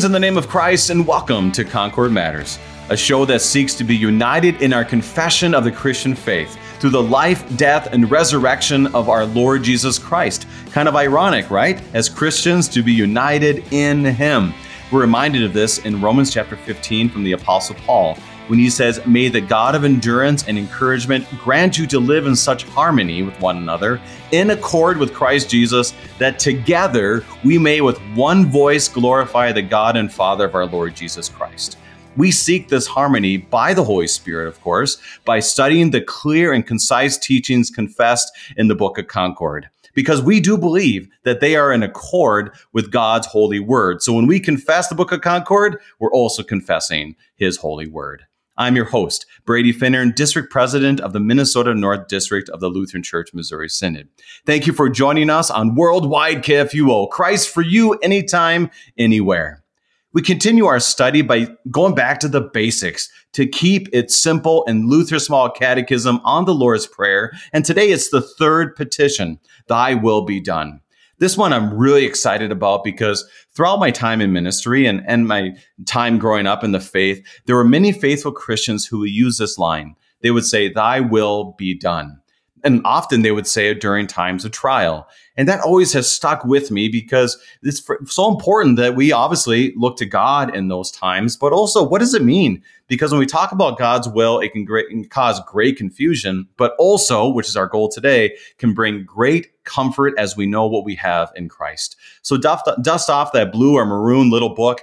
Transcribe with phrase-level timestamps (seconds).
[0.00, 2.58] Greetings in the name of Christ and welcome to Concord Matters,
[2.88, 6.88] a show that seeks to be united in our confession of the Christian faith through
[6.88, 10.46] the life, death, and resurrection of our Lord Jesus Christ.
[10.70, 11.82] Kind of ironic, right?
[11.92, 14.54] As Christians, to be united in Him.
[14.90, 18.16] We're reminded of this in Romans chapter 15 from the Apostle Paul
[18.50, 22.34] when he says, May the God of endurance and encouragement grant you to live in
[22.34, 24.00] such harmony with one another,
[24.32, 29.96] in accord with Christ Jesus, that together we may with one voice glorify the God
[29.96, 31.78] and Father of our Lord Jesus Christ.
[32.16, 36.66] We seek this harmony by the Holy Spirit, of course, by studying the clear and
[36.66, 41.72] concise teachings confessed in the Book of Concord because we do believe that they are
[41.72, 44.02] in accord with God's holy word.
[44.02, 48.24] So when we confess the book of Concord, we're also confessing his holy word.
[48.60, 53.02] I'm your host, Brady Finnern, District President of the Minnesota North District of the Lutheran
[53.02, 54.10] Church Missouri Synod.
[54.44, 57.08] Thank you for joining us on Worldwide KFUO.
[57.08, 59.64] Christ for you, anytime, anywhere.
[60.12, 64.90] We continue our study by going back to the basics to keep it simple in
[64.90, 67.32] Luther Small Catechism on the Lord's Prayer.
[67.54, 70.82] And today it's the third petition, Thy will be done.
[71.20, 75.54] This one I'm really excited about because throughout my time in ministry and, and my
[75.86, 79.58] time growing up in the faith, there were many faithful Christians who would use this
[79.58, 79.94] line.
[80.22, 82.20] They would say, Thy will be done.
[82.62, 85.08] And often they would say it during times of trial.
[85.36, 89.96] And that always has stuck with me because it's so important that we obviously look
[89.96, 91.36] to God in those times.
[91.36, 92.62] But also, what does it mean?
[92.88, 96.74] Because when we talk about God's will, it can, great, can cause great confusion, but
[96.78, 100.96] also, which is our goal today, can bring great comfort as we know what we
[100.96, 101.96] have in Christ.
[102.22, 104.82] So dust, dust off that blue or maroon little book.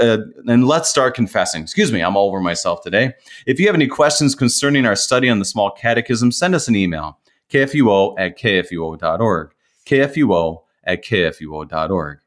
[0.00, 1.62] Uh, and let's start confessing.
[1.62, 3.14] Excuse me, I'm all over myself today.
[3.46, 6.76] If you have any questions concerning our study on the small catechism, send us an
[6.76, 7.18] email
[7.50, 9.54] kfuo at kfuo.org.
[9.86, 12.18] kfuo at kfuo.org.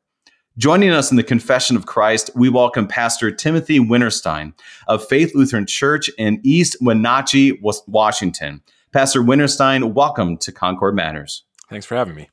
[0.58, 4.54] Joining us in the Confession of Christ, we welcome Pastor Timothy Winterstein
[4.90, 7.58] of Faith Lutheran Church in East Wenatchee,
[7.88, 8.62] Washington.
[8.92, 11.44] Pastor Winterstein, welcome to Concord Matters.
[11.70, 12.30] Thanks for having me.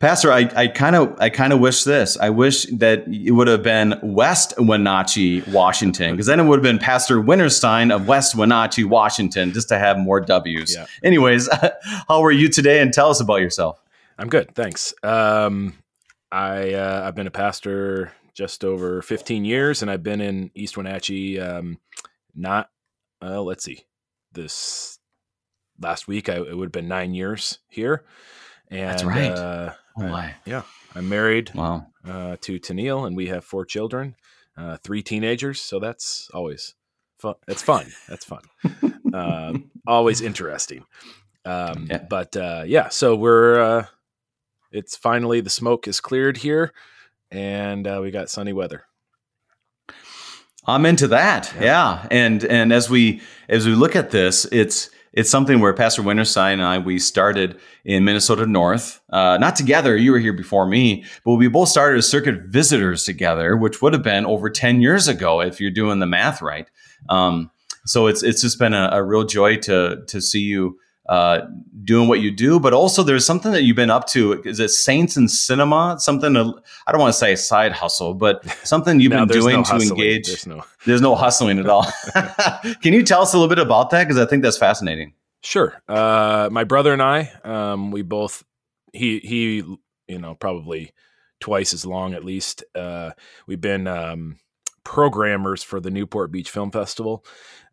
[0.00, 2.16] Pastor, I kind of I kind of wish this.
[2.18, 6.62] I wish that it would have been West Wenatchee, Washington, because then it would have
[6.62, 10.76] been Pastor Winterstein of West Wenatchee, Washington, just to have more W's.
[10.76, 10.86] Yeah.
[11.02, 11.48] Anyways,
[12.08, 12.80] how are you today?
[12.80, 13.82] And tell us about yourself.
[14.16, 14.94] I'm good, thanks.
[15.02, 15.74] Um,
[16.30, 20.76] I uh, I've been a pastor just over 15 years, and I've been in East
[20.76, 21.40] Wenatchee.
[21.40, 21.78] Um,
[22.36, 22.70] not
[23.20, 23.80] uh, let's see,
[24.32, 25.00] this
[25.80, 28.04] last week I, it would have been nine years here.
[28.70, 29.30] And, That's right.
[29.32, 30.34] Uh, oh my.
[30.44, 30.62] yeah,
[30.94, 31.52] I'm married.
[31.54, 31.86] Wow.
[32.06, 34.16] Uh, to Tennille, and we have four children,
[34.56, 35.60] uh, three teenagers.
[35.60, 36.74] So that's always
[37.18, 37.34] fun.
[37.46, 37.86] It's fun.
[38.08, 38.42] That's fun.
[39.14, 40.84] Um, always interesting.
[41.46, 42.04] Um, yeah.
[42.10, 43.58] But uh, yeah, so we're.
[43.58, 43.86] Uh,
[44.70, 46.74] it's finally the smoke is cleared here,
[47.30, 48.84] and uh, we got sunny weather.
[50.66, 51.50] I'm into that.
[51.56, 51.62] Yeah.
[51.62, 52.06] yeah.
[52.10, 56.54] And and as we as we look at this, it's it's something where Pastor Winterstein
[56.54, 59.96] and I we started in Minnesota North, uh, not together.
[59.96, 63.92] You were here before me, but we both started as circuit visitors together, which would
[63.92, 66.68] have been over ten years ago if you're doing the math right.
[67.08, 67.50] Um,
[67.84, 71.40] so it's it's just been a, a, real joy to to see you uh,
[71.84, 74.42] doing what you do, but also there's something that you've been up to.
[74.42, 75.96] Is it Saints and Cinema?
[75.98, 76.54] Something to,
[76.86, 79.62] I don't want to say a side hustle, but something you've no, been doing no
[79.64, 80.26] to engage.
[80.26, 81.86] There's no, there's no hustling at all.
[82.82, 84.04] Can you tell us a little bit about that?
[84.04, 85.14] Because I think that's fascinating.
[85.42, 85.80] Sure.
[85.88, 88.44] Uh, my brother and I, um, we both
[88.92, 89.56] he he
[90.08, 90.92] you know probably
[91.40, 92.64] twice as long at least.
[92.74, 93.12] Uh,
[93.46, 94.38] we've been um,
[94.84, 97.24] programmers for the Newport Beach Film Festival.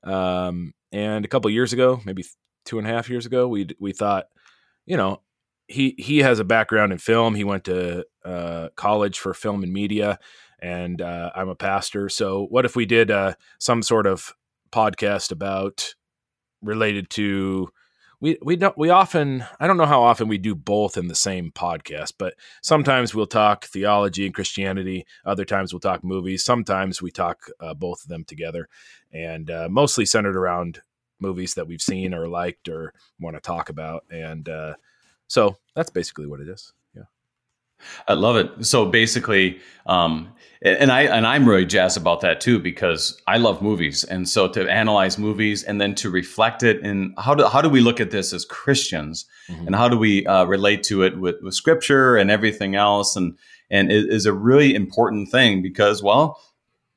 [0.04, 2.24] Um, and a couple years ago, maybe
[2.66, 4.26] two and a half years ago, we we thought,
[4.86, 5.22] you know,
[5.68, 7.36] he he has a background in film.
[7.36, 10.20] He went to uh, college for film and media,
[10.60, 12.10] and uh, I'm a pastor.
[12.10, 14.34] So what if we did uh, some sort of
[14.72, 15.96] podcast about
[16.62, 17.70] related to
[18.22, 21.16] we we don't we often I don't know how often we do both in the
[21.16, 25.06] same podcast, but sometimes we'll talk theology and Christianity.
[25.26, 26.44] Other times we'll talk movies.
[26.44, 28.68] Sometimes we talk uh, both of them together,
[29.12, 30.82] and uh, mostly centered around
[31.20, 34.04] movies that we've seen or liked or want to talk about.
[34.10, 34.76] And uh,
[35.28, 36.74] so that's basically what it is.
[36.96, 37.04] Yeah.
[38.08, 38.66] I love it.
[38.66, 43.62] So basically, um, and I and I'm really jazzed about that too because I love
[43.62, 47.62] movies, and so to analyze movies and then to reflect it in how do how
[47.62, 49.68] do we look at this as Christians, mm-hmm.
[49.68, 53.38] and how do we uh, relate to it with, with Scripture and everything else, and
[53.70, 56.42] and it is a really important thing because well,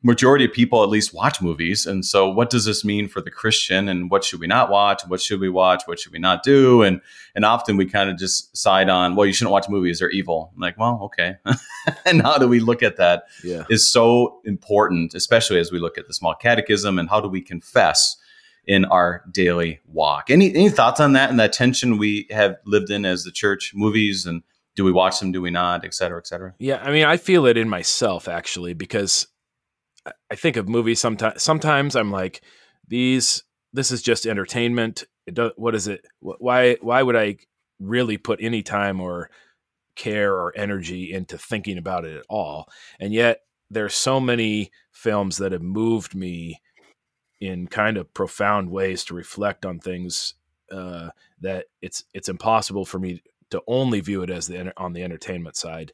[0.02, 1.86] majority of people at least watch movies.
[1.86, 3.88] And so, what does this mean for the Christian?
[3.88, 5.02] And what should we not watch?
[5.06, 5.82] What should we watch?
[5.86, 6.82] What should we not do?
[6.82, 7.00] And
[7.34, 10.52] and often we kind of just side on, well, you shouldn't watch movies; they're evil.
[10.54, 11.36] I'm like, well, okay.
[12.06, 13.24] and how do we look at that?
[13.42, 13.64] Yeah.
[13.70, 17.42] Is so important, especially as we look at the small catechism and how do we
[17.42, 18.16] confess
[18.66, 20.30] in our daily walk.
[20.30, 23.72] Any any thoughts on that and that tension we have lived in as the church?
[23.74, 24.42] Movies and
[24.76, 25.32] do we watch them?
[25.32, 25.84] Do we not?
[25.84, 26.54] Et cetera, et cetera.
[26.60, 29.26] Yeah, I mean, I feel it in myself actually because
[30.31, 31.43] I think of movies sometimes.
[31.43, 32.43] Sometimes I'm like,
[32.87, 33.43] these.
[33.72, 35.05] This is just entertainment.
[35.26, 36.00] It does, what is it?
[36.20, 36.76] Why?
[36.81, 37.37] Why would I
[37.78, 39.31] really put any time or
[39.94, 42.69] care or energy into thinking about it at all?
[42.99, 46.62] And yet, there's so many films that have moved me
[47.40, 50.34] in kind of profound ways to reflect on things
[50.72, 51.10] uh,
[51.40, 55.56] that it's it's impossible for me to only view it as the on the entertainment
[55.56, 55.93] side.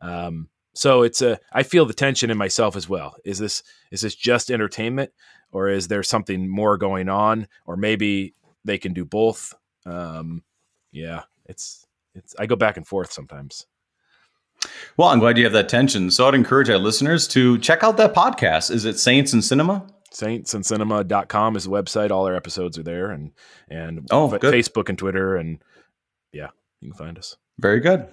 [0.00, 3.16] Um, so it's a I feel the tension in myself as well.
[3.24, 5.10] Is this is this just entertainment
[5.52, 8.34] or is there something more going on or maybe
[8.64, 9.54] they can do both?
[9.86, 10.42] Um,
[10.92, 13.66] yeah, it's it's I go back and forth sometimes.
[14.96, 16.10] Well, I'm glad you have that tension.
[16.10, 18.70] So I'd encourage our listeners to check out that podcast.
[18.70, 19.86] Is it Saints and Cinema?
[20.12, 22.10] saints and Saintsandcinema.com is the website.
[22.10, 23.32] All our episodes are there and
[23.68, 25.62] and oh, f- Facebook and Twitter and
[26.32, 26.48] yeah,
[26.80, 27.36] you can find us.
[27.58, 28.06] Very good.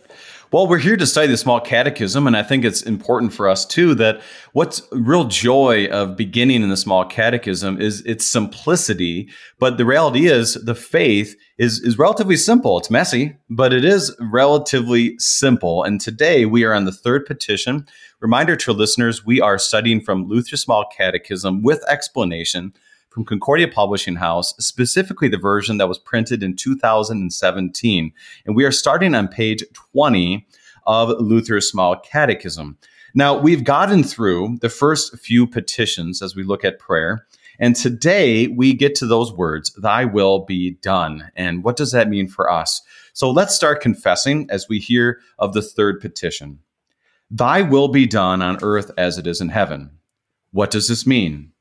[0.53, 3.65] Well, we're here to study the small catechism, and I think it's important for us
[3.65, 4.21] too that
[4.53, 9.29] what's real joy of beginning in the small catechism is its simplicity.
[9.59, 12.77] But the reality is, the faith is is relatively simple.
[12.77, 15.83] It's messy, but it is relatively simple.
[15.83, 17.85] And today we are on the third petition.
[18.21, 22.73] Reminder to listeners: we are studying from Luther's Small Catechism with explanation
[23.13, 28.11] from Concordia Publishing House, specifically the version that was printed in 2017.
[28.45, 30.47] And we are starting on page 20
[30.87, 32.77] of Luther's Small Catechism.
[33.13, 37.27] Now, we've gotten through the first few petitions as we look at prayer.
[37.59, 41.31] And today we get to those words, Thy will be done.
[41.35, 42.81] And what does that mean for us?
[43.13, 46.59] So let's start confessing as we hear of the third petition
[47.29, 49.91] Thy will be done on earth as it is in heaven.
[50.51, 51.52] What does this mean?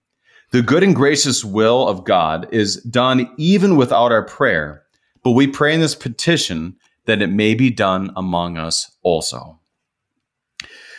[0.52, 4.82] The good and gracious will of God is done even without our prayer,
[5.24, 6.76] but we pray in this petition
[7.06, 9.58] that it may be done among us also.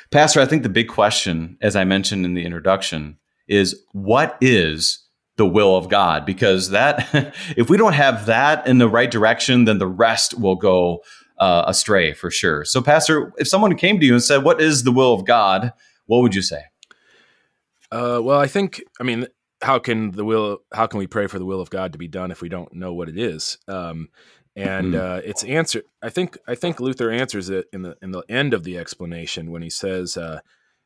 [0.09, 3.17] Pastor, I think the big question, as I mentioned in the introduction,
[3.47, 5.05] is what is
[5.37, 6.25] the will of God?
[6.25, 7.07] Because that,
[7.55, 11.03] if we don't have that in the right direction, then the rest will go
[11.37, 12.65] uh, astray for sure.
[12.65, 15.73] So, Pastor, if someone came to you and said, What is the will of God?
[16.07, 16.63] What would you say?
[17.91, 19.27] Uh, well, I think, I mean,
[19.63, 22.07] how can the will how can we pray for the will of God to be
[22.07, 23.57] done if we don't know what it is?
[23.67, 24.09] Um,
[24.55, 25.17] and mm-hmm.
[25.17, 25.83] uh, it's answer.
[26.01, 29.51] I think I think Luther answers it in the in the end of the explanation
[29.51, 30.41] when he says, uh,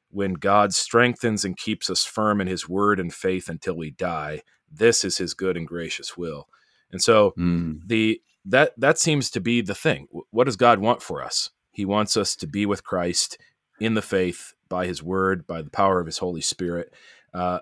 [0.10, 4.44] "When God strengthens and keeps us firm in His word and faith until we die,
[4.72, 6.48] this is His good and gracious will."
[6.92, 7.80] And so mm.
[7.86, 10.08] the that that seems to be the thing.
[10.30, 11.50] What does God want for us?
[11.72, 13.38] He wants us to be with Christ
[13.80, 16.94] in the faith by His word, by the power of His Holy Spirit.
[17.34, 17.60] Uh,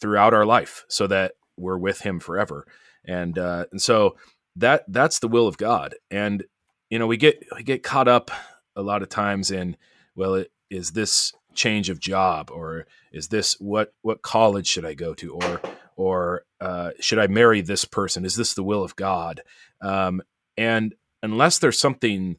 [0.00, 2.66] throughout our life so that we're with him forever.
[3.04, 4.16] And uh, and so
[4.56, 5.94] that that's the will of God.
[6.10, 6.44] And
[6.90, 8.30] you know, we get we get caught up
[8.76, 9.76] a lot of times in
[10.16, 14.94] well, it, is this change of job or is this what what college should I
[14.94, 15.60] go to or
[15.96, 18.24] or uh, should I marry this person?
[18.24, 19.42] Is this the will of God?
[19.80, 20.22] Um,
[20.56, 22.36] and unless there's something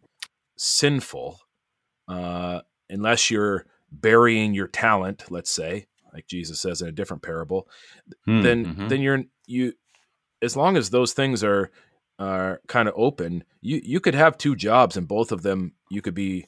[0.57, 1.39] sinful,
[2.07, 7.67] uh, unless you're burying your talent, let's say, like Jesus says in a different parable,
[8.27, 8.87] mm, then mm-hmm.
[8.87, 9.73] then you're you
[10.41, 11.69] as long as those things are
[12.17, 16.01] are kind of open, you you could have two jobs and both of them you
[16.01, 16.47] could be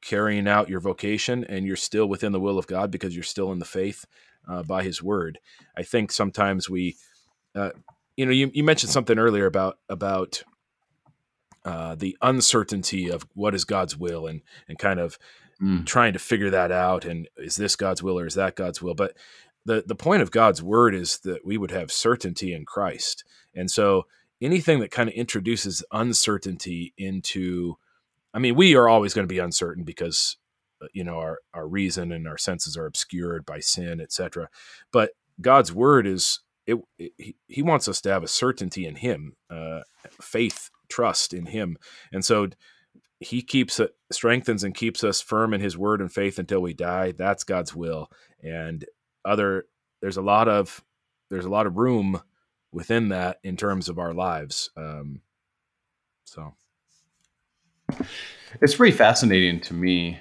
[0.00, 3.50] carrying out your vocation and you're still within the will of God because you're still
[3.50, 4.04] in the faith
[4.48, 5.40] uh, by His word.
[5.76, 6.96] I think sometimes we,
[7.56, 7.70] uh,
[8.16, 10.44] you know, you, you mentioned something earlier about about
[11.64, 15.18] uh, the uncertainty of what is God's will and and kind of
[15.62, 15.84] mm.
[15.86, 18.94] trying to figure that out and is this God's will or is that God's will?
[18.94, 19.16] But
[19.64, 23.24] the the point of God's word is that we would have certainty in Christ.
[23.54, 24.06] And so
[24.40, 27.76] anything that kind of introduces uncertainty into
[28.34, 30.36] I mean, we are always going to be uncertain because
[30.82, 34.48] uh, you know our our reason and our senses are obscured by sin, etc.
[34.92, 35.10] But
[35.40, 39.34] God's word is it, it, he, he wants us to have a certainty in him,
[39.50, 39.80] uh,
[40.20, 41.78] faith, trust in him.
[42.12, 42.48] And so
[43.20, 46.74] he keeps it strengthens and keeps us firm in his word and faith until we
[46.74, 47.12] die.
[47.12, 48.10] That's god's will.
[48.42, 48.84] And
[49.24, 49.66] other
[50.00, 50.84] there's a lot of
[51.30, 52.22] there's a lot of room
[52.72, 55.20] within that in terms of our lives um
[56.24, 56.54] so.
[58.60, 60.18] It's pretty fascinating to me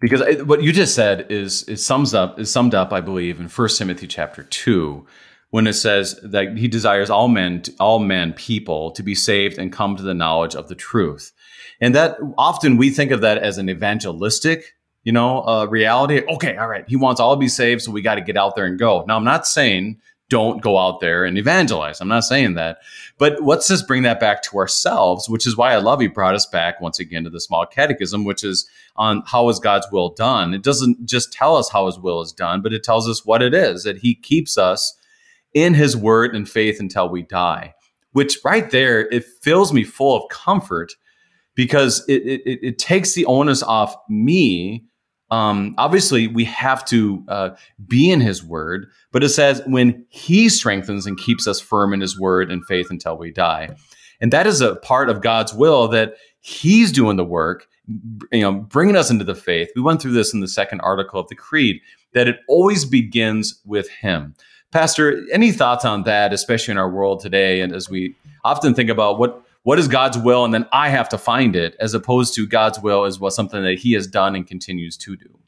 [0.00, 3.48] because what you just said is is sums up is summed up, I believe, in
[3.48, 5.06] First Timothy chapter two,
[5.52, 9.70] when it says that he desires all men, all men, people, to be saved and
[9.70, 11.30] come to the knowledge of the truth,
[11.78, 16.22] and that often we think of that as an evangelistic, you know, uh, reality.
[16.26, 18.56] Okay, all right, he wants all to be saved, so we got to get out
[18.56, 19.04] there and go.
[19.06, 22.00] Now, I'm not saying don't go out there and evangelize.
[22.00, 22.78] I'm not saying that.
[23.18, 26.34] But let's just bring that back to ourselves, which is why I love he brought
[26.34, 28.66] us back once again to the small catechism, which is
[28.96, 30.54] on how is God's will done.
[30.54, 33.42] It doesn't just tell us how his will is done, but it tells us what
[33.42, 34.96] it is that he keeps us
[35.54, 37.74] in his word and faith until we die,
[38.12, 40.92] which right there, it fills me full of comfort
[41.54, 44.84] because it, it, it takes the onus off me
[45.32, 47.50] um, obviously, we have to uh,
[47.88, 52.02] be in His Word, but it says when He strengthens and keeps us firm in
[52.02, 53.70] His Word and faith until we die,
[54.20, 57.66] and that is a part of God's will that He's doing the work,
[58.30, 59.70] you know, bringing us into the faith.
[59.74, 61.80] We went through this in the second article of the Creed
[62.12, 64.34] that it always begins with Him.
[64.72, 68.90] Pastor, any thoughts on that, especially in our world today, and as we often think
[68.90, 72.34] about what what is God's will, and then I have to find it, as opposed
[72.34, 75.38] to God's will is what something that He has done and continues to do.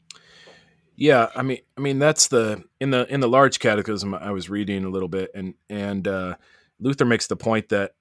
[0.95, 4.49] Yeah, I mean, I mean that's the in the in the large catechism I was
[4.49, 6.35] reading a little bit, and and uh,
[6.79, 7.95] Luther makes the point that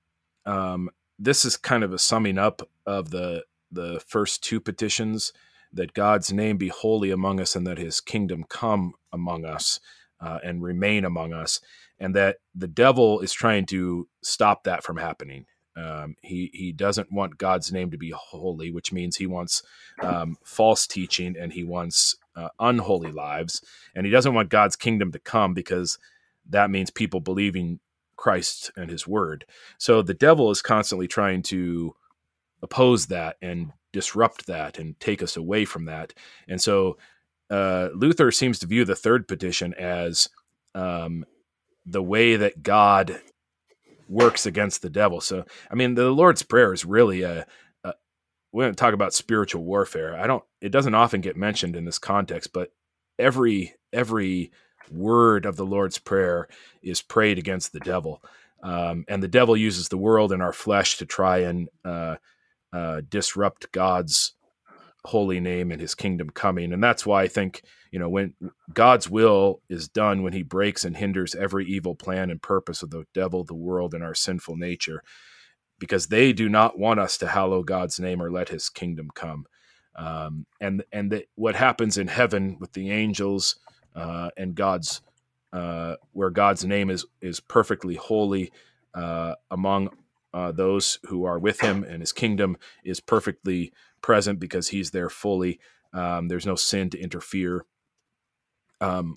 [0.44, 5.32] um, this is kind of a summing up of the the first two petitions
[5.72, 9.80] that God's name be holy among us, and that His kingdom come among us
[10.20, 11.60] uh, and remain among us,
[11.98, 15.46] and that the devil is trying to stop that from happening.
[15.76, 19.62] Um, he he doesn't want God's name to be holy, which means he wants
[20.00, 23.60] um, false teaching and he wants uh, unholy lives,
[23.94, 25.98] and he doesn't want God's kingdom to come because
[26.48, 27.80] that means people believing
[28.16, 29.44] Christ and His Word.
[29.78, 31.94] So the devil is constantly trying to
[32.62, 36.14] oppose that and disrupt that and take us away from that.
[36.48, 36.96] And so
[37.50, 40.28] uh, Luther seems to view the third petition as
[40.74, 41.24] um,
[41.86, 43.20] the way that God
[44.08, 45.20] works against the devil.
[45.20, 47.46] So, I mean, the Lord's Prayer is really a,
[47.84, 47.94] a
[48.52, 50.18] we don't talk about spiritual warfare.
[50.18, 50.44] I don't.
[50.60, 52.70] It doesn't often get mentioned in this context, but
[53.18, 54.50] every every
[54.90, 56.48] word of the Lord's Prayer
[56.82, 58.22] is prayed against the devil,
[58.62, 62.16] um, and the devil uses the world and our flesh to try and uh,
[62.72, 64.33] uh, disrupt God's
[65.04, 66.72] holy name and His kingdom coming.
[66.72, 67.62] And that's why I think
[67.94, 68.34] you know when
[68.74, 72.90] god's will is done when he breaks and hinders every evil plan and purpose of
[72.90, 75.00] the devil the world and our sinful nature
[75.78, 79.46] because they do not want us to hallow god's name or let his kingdom come
[79.94, 83.60] um, and and the, what happens in heaven with the angels
[83.94, 85.00] uh, and god's
[85.52, 88.50] uh, where god's name is is perfectly holy
[88.94, 89.88] uh, among
[90.32, 93.72] uh, those who are with him and his kingdom is perfectly
[94.04, 95.58] present because he's there fully
[95.92, 97.64] um, there's no sin to interfere
[98.80, 99.16] um,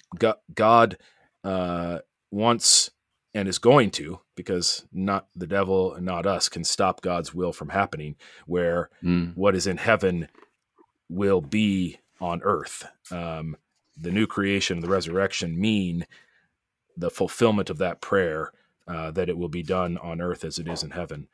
[0.53, 0.97] God
[1.43, 1.99] uh,
[2.31, 2.91] wants
[3.33, 7.53] and is going to, because not the devil and not us can stop God's will
[7.53, 8.15] from happening,
[8.45, 9.35] where mm.
[9.35, 10.27] what is in heaven
[11.09, 12.87] will be on earth.
[13.11, 13.57] Um,
[13.95, 16.05] the new creation, the resurrection mean
[16.95, 18.51] the fulfillment of that prayer
[18.87, 21.27] uh, that it will be done on earth as it is in heaven.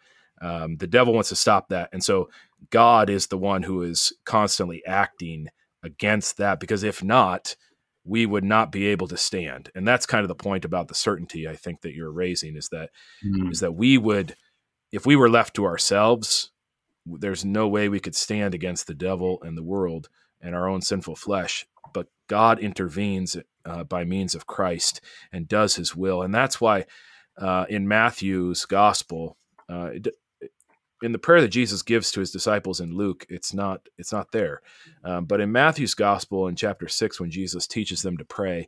[0.43, 1.89] Um, the devil wants to stop that.
[1.93, 2.29] And so
[2.69, 5.47] God is the one who is constantly acting
[5.83, 7.55] against that, because if not,
[8.03, 9.71] we would not be able to stand.
[9.73, 12.67] And that's kind of the point about the certainty I think that you're raising is
[12.69, 12.89] that
[13.25, 13.51] mm-hmm.
[13.51, 14.35] is that we would
[14.91, 16.51] if we were left to ourselves,
[17.05, 20.09] there's no way we could stand against the devil and the world
[20.41, 21.65] and our own sinful flesh.
[21.93, 26.85] But God intervenes uh, by means of Christ and does His will, and that's why
[27.37, 29.37] uh, in Matthew's gospel,
[29.69, 29.91] uh,
[31.03, 34.31] in the prayer that Jesus gives to his disciples in Luke, it's not it's not
[34.31, 34.61] there.
[35.03, 38.67] Um, but in Matthew's gospel in chapter six, when Jesus teaches them to pray,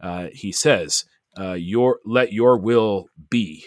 [0.00, 1.04] uh, he says,
[1.38, 3.66] uh, "Your let your will be."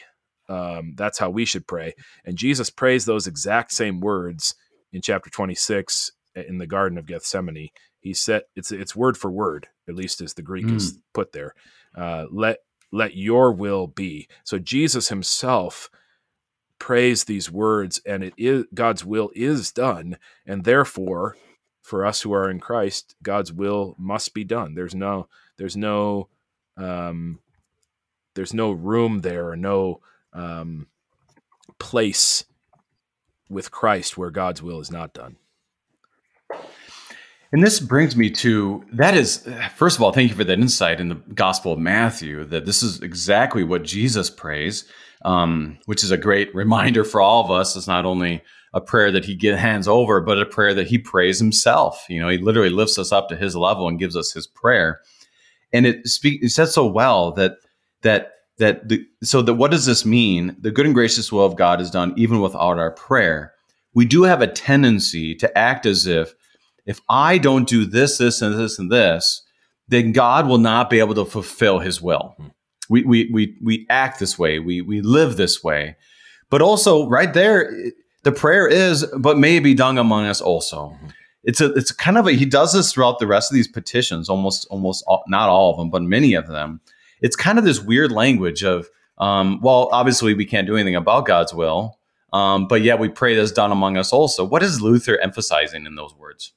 [0.50, 1.93] Um, that's how we should pray.
[2.25, 4.55] And Jesus prays those exact same words
[4.91, 7.69] in chapter twenty six in the Garden of Gethsemane.
[8.00, 10.75] He said it's it's word for word, at least as the Greek mm.
[10.75, 11.53] is put there.
[11.95, 12.57] Uh, let
[12.91, 14.27] let your will be.
[14.43, 15.89] So Jesus himself
[16.79, 21.36] prays these words and it is God's will is done and therefore
[21.81, 24.75] for us who are in Christ God's will must be done.
[24.75, 26.29] There's no there's no
[26.77, 27.39] um
[28.36, 30.01] there's no room there or no
[30.34, 30.88] um
[31.79, 32.46] place
[33.50, 35.38] with Christ where God's will is not done
[37.51, 41.00] And this brings me to that is, first of all, thank you for that insight
[41.00, 44.86] in the Gospel of Matthew that this is exactly what Jesus prays,
[45.24, 47.75] um, which is a great reminder for all of us.
[47.75, 50.98] It's not only a prayer that he get, hands over, but a prayer that he
[50.98, 52.06] prays himself.
[52.10, 55.00] You know, he literally lifts us up to his level and gives us his prayer.
[55.72, 57.54] And it, it says so well that
[58.01, 60.56] that that the, so that what does this mean?
[60.60, 63.54] The good and gracious will of God is done even without our prayer.
[63.94, 66.34] We do have a tendency to act as if
[66.88, 69.44] if I don't do this, this, and this, and this,
[69.88, 72.34] then God will not be able to fulfill his will.
[72.38, 72.48] Hmm.
[72.89, 75.98] We, we, we, we act this way, we, we live this way.
[76.50, 77.72] But also, right there,
[78.24, 80.96] the prayer is, but may it be done among us also.
[80.96, 81.08] Mm-hmm.
[81.44, 84.29] It's a, it's kind of a, he does this throughout the rest of these petitions,
[84.29, 86.79] almost, almost all, not all of them, but many of them.
[87.22, 91.25] It's kind of this weird language of, um, well, obviously we can't do anything about
[91.25, 92.00] God's will,
[92.32, 94.46] um, but yet we pray that's done among us also.
[94.46, 96.53] What is Luther emphasizing in those words?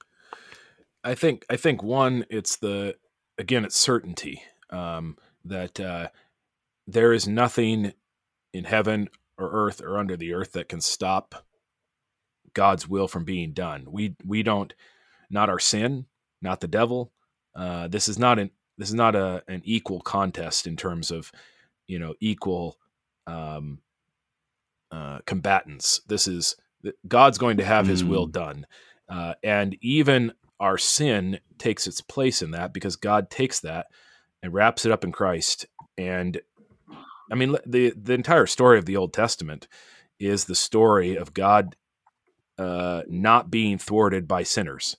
[1.03, 2.97] I think I think one, it's the
[3.39, 6.09] again, it's certainty um, that uh,
[6.87, 7.93] there is nothing
[8.53, 11.47] in heaven or earth or under the earth that can stop
[12.53, 13.87] God's will from being done.
[13.89, 14.75] We we don't,
[15.31, 16.07] not our sin,
[16.43, 17.13] not the devil.
[17.55, 21.33] Uh, this is not an this is not a an equal contest in terms of,
[21.87, 22.79] you know, equal
[23.27, 23.79] um,
[24.91, 26.01] uh, combatants.
[26.07, 26.57] This is
[27.07, 28.33] God's going to have His will mm.
[28.33, 28.67] done,
[29.09, 33.87] uh, and even our sin takes its place in that because God takes that
[34.43, 35.67] and wraps it up in Christ.
[35.99, 36.41] And
[37.33, 39.67] I mean, the the entire story of the Old Testament
[40.19, 41.77] is the story of God
[42.59, 44.97] uh, not being thwarted by sinners.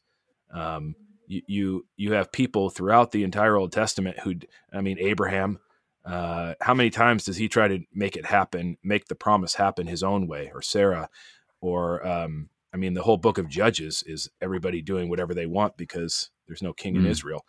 [0.51, 0.95] Um,
[1.27, 4.35] you, you you have people throughout the entire Old Testament who,
[4.73, 5.59] I mean, Abraham.
[6.03, 9.85] Uh, how many times does he try to make it happen, make the promise happen
[9.85, 11.09] his own way, or Sarah,
[11.61, 15.77] or um, I mean, the whole book of Judges is everybody doing whatever they want
[15.77, 16.99] because there's no king mm.
[16.99, 17.45] in Israel.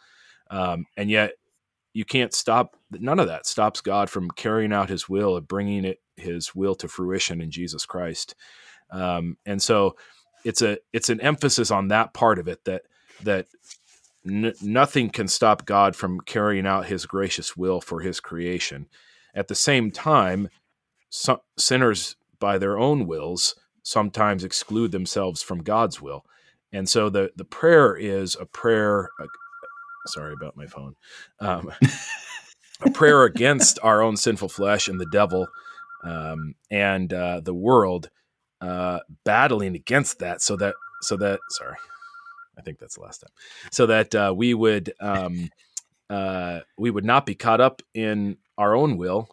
[0.50, 1.32] Um, and yet
[1.92, 5.84] you can't stop, none of that stops God from carrying out his will of bringing
[5.84, 8.34] it, his will to fruition in Jesus Christ.
[8.90, 9.96] Um, and so
[10.44, 12.82] it's a, it's an emphasis on that part of it that,
[13.22, 13.46] that
[14.26, 18.88] n- nothing can stop God from carrying out his gracious will for his creation.
[19.34, 20.48] At the same time,
[21.56, 26.24] sinners by their own wills sometimes exclude themselves from God's will.
[26.72, 29.10] And so the the prayer is a prayer.
[29.20, 29.26] Uh,
[30.06, 30.96] sorry about my phone.
[31.40, 31.70] Um,
[32.82, 35.46] a prayer against our own sinful flesh and the devil
[36.02, 38.10] um, and uh, the world,
[38.60, 41.76] uh, battling against that, so that so that sorry,
[42.58, 43.30] I think that's the last time,
[43.70, 45.50] so that uh, we would um,
[46.10, 49.28] uh, we would not be caught up in our own will,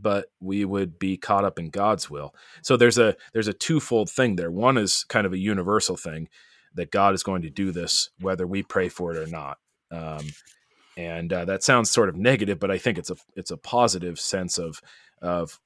[0.00, 2.34] but we would be caught up in God's will.
[2.62, 4.50] So there's a there's a twofold thing there.
[4.50, 6.28] One is kind of a universal thing
[6.74, 9.58] that God is going to do this whether we pray for it or not.
[9.90, 10.26] Um,
[10.96, 14.20] and uh, that sounds sort of negative, but I think it's a it's a positive
[14.20, 14.80] sense of
[15.20, 15.60] of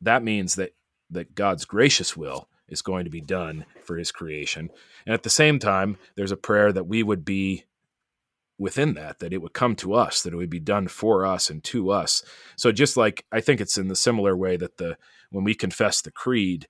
[0.00, 0.74] that means that
[1.10, 4.70] that God's gracious will is going to be done for His creation,
[5.04, 7.64] and at the same time, there's a prayer that we would be
[8.60, 11.48] within that, that it would come to us, that it would be done for us
[11.48, 12.22] and to us.
[12.56, 14.98] So just like I think it's in the similar way that the
[15.30, 16.68] when we confess the creed,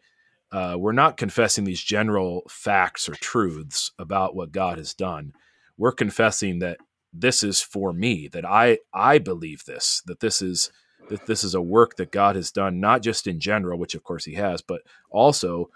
[0.52, 5.32] uh, we're not confessing these general facts or truths about what God has done.
[5.76, 6.78] We're confessing that
[7.12, 10.70] this is for me, that I I believe this, that this is
[11.08, 14.04] that this is a work that God has done, not just in general, which of
[14.04, 15.70] course He has, but also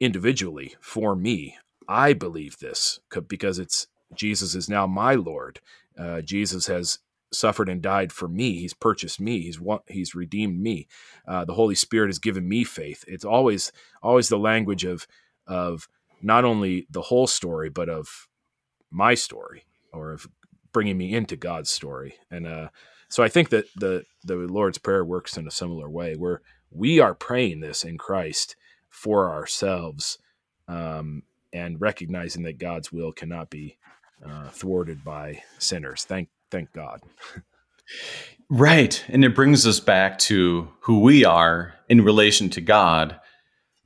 [0.00, 1.56] individually for me.
[1.88, 5.60] I believe this because it's Jesus is now my Lord.
[5.98, 6.98] Uh, Jesus has
[7.32, 8.58] suffered and died for me.
[8.58, 9.40] He's purchased me.
[9.42, 10.86] He's he's redeemed me.
[11.26, 13.04] Uh, the Holy Spirit has given me faith.
[13.06, 13.72] It's always
[14.02, 15.06] always the language of
[15.46, 15.88] of
[16.22, 18.28] not only the whole story, but of
[18.90, 20.26] my story or of
[20.72, 22.16] bringing me into God's story.
[22.30, 22.68] And uh,
[23.08, 27.00] so I think that the the Lord's prayer works in a similar way, where we
[27.00, 28.56] are praying this in Christ
[28.88, 30.18] for ourselves,
[30.68, 31.22] um,
[31.52, 33.76] and recognizing that God's will cannot be
[34.24, 36.04] uh, thwarted by sinners.
[36.04, 37.00] Thank thank God.
[38.50, 43.18] right, and it brings us back to who we are in relation to God,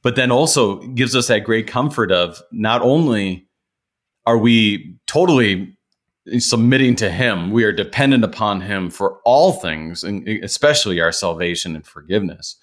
[0.02, 3.48] but then also gives us that great comfort of not only
[4.26, 5.74] are we totally
[6.38, 11.74] submitting to him we are dependent upon him for all things and especially our salvation
[11.74, 12.56] and forgiveness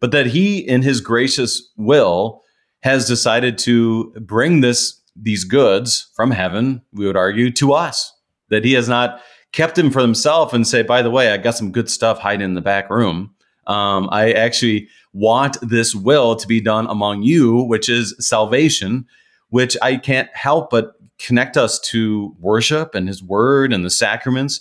[0.00, 2.42] but that he in his gracious will
[2.80, 8.12] has decided to bring this these goods from heaven, we would argue, to us.
[8.48, 9.20] That he has not
[9.52, 12.44] kept them for himself and say, by the way, I got some good stuff hiding
[12.44, 13.34] in the back room.
[13.66, 19.06] Um, I actually want this will to be done among you, which is salvation,
[19.48, 24.60] which I can't help but connect us to worship and His Word and the sacraments.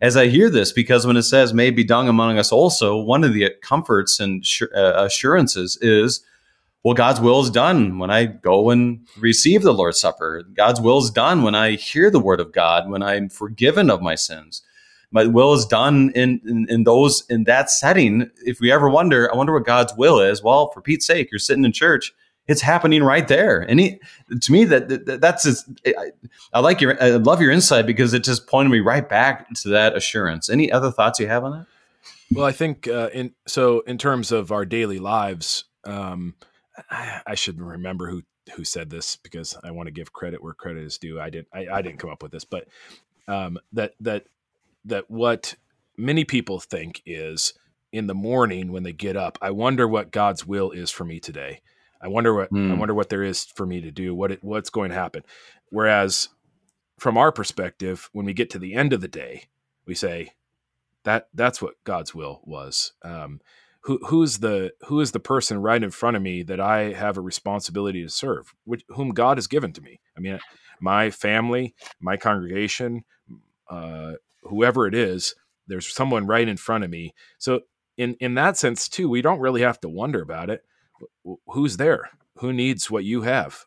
[0.00, 3.24] As I hear this, because when it says "may be done among us," also one
[3.24, 6.22] of the comforts and uh, assurances is,
[6.82, 10.44] well, God's will is done when I go and receive the Lord's Supper.
[10.54, 14.00] God's will is done when I hear the Word of God, when I'm forgiven of
[14.00, 14.62] my sins
[15.10, 18.30] my will is done in, in, in those in that setting.
[18.44, 20.42] If we ever wonder, I wonder what God's will is.
[20.42, 22.12] Well, for Pete's sake, you're sitting in church.
[22.48, 23.60] It's happening right there.
[23.60, 23.98] And he,
[24.40, 26.12] to me, that, that that's just, I,
[26.52, 29.70] I, like your, I love your insight because it just pointed me right back to
[29.70, 30.48] that assurance.
[30.48, 31.66] Any other thoughts you have on that?
[32.30, 36.34] Well, I think uh, in so in terms of our daily lives, um,
[36.90, 38.22] I, should remember who
[38.54, 41.20] who said this because I want to give credit where credit is due.
[41.20, 42.68] I didn't I, I didn't come up with this, but
[43.28, 44.26] um, that that
[44.84, 45.54] that what
[45.96, 47.54] many people think is
[47.92, 51.18] in the morning when they get up, I wonder what God's will is for me
[51.18, 51.60] today.
[52.00, 52.70] I wonder what mm.
[52.70, 52.78] I hmm.
[52.78, 55.22] wonder what there is for me to do, what it, what's going to happen.
[55.70, 56.28] Whereas
[56.98, 59.48] from our perspective, when we get to the end of the day,
[59.86, 60.32] we say
[61.04, 62.92] that that's what God's will was.
[63.02, 63.40] Um,
[63.86, 67.16] who, who's the who is the person right in front of me that I have
[67.16, 70.00] a responsibility to serve, which, whom God has given to me?
[70.16, 70.40] I mean,
[70.80, 73.04] my family, my congregation,
[73.70, 75.36] uh, whoever it is,
[75.68, 77.14] there's someone right in front of me.
[77.38, 77.60] So
[77.96, 80.64] in in that sense too, we don't really have to wonder about it.
[81.46, 82.10] Who's there?
[82.38, 83.66] Who needs what you have?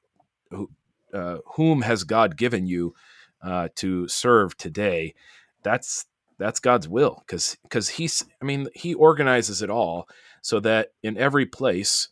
[0.51, 0.69] Who,
[1.13, 2.93] uh, whom has God given you
[3.41, 5.15] uh, to serve today?
[5.63, 6.07] That's
[6.39, 10.07] that's God's will because because he's I mean he organizes it all
[10.41, 12.09] so that in every place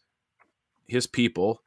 [0.85, 1.61] his people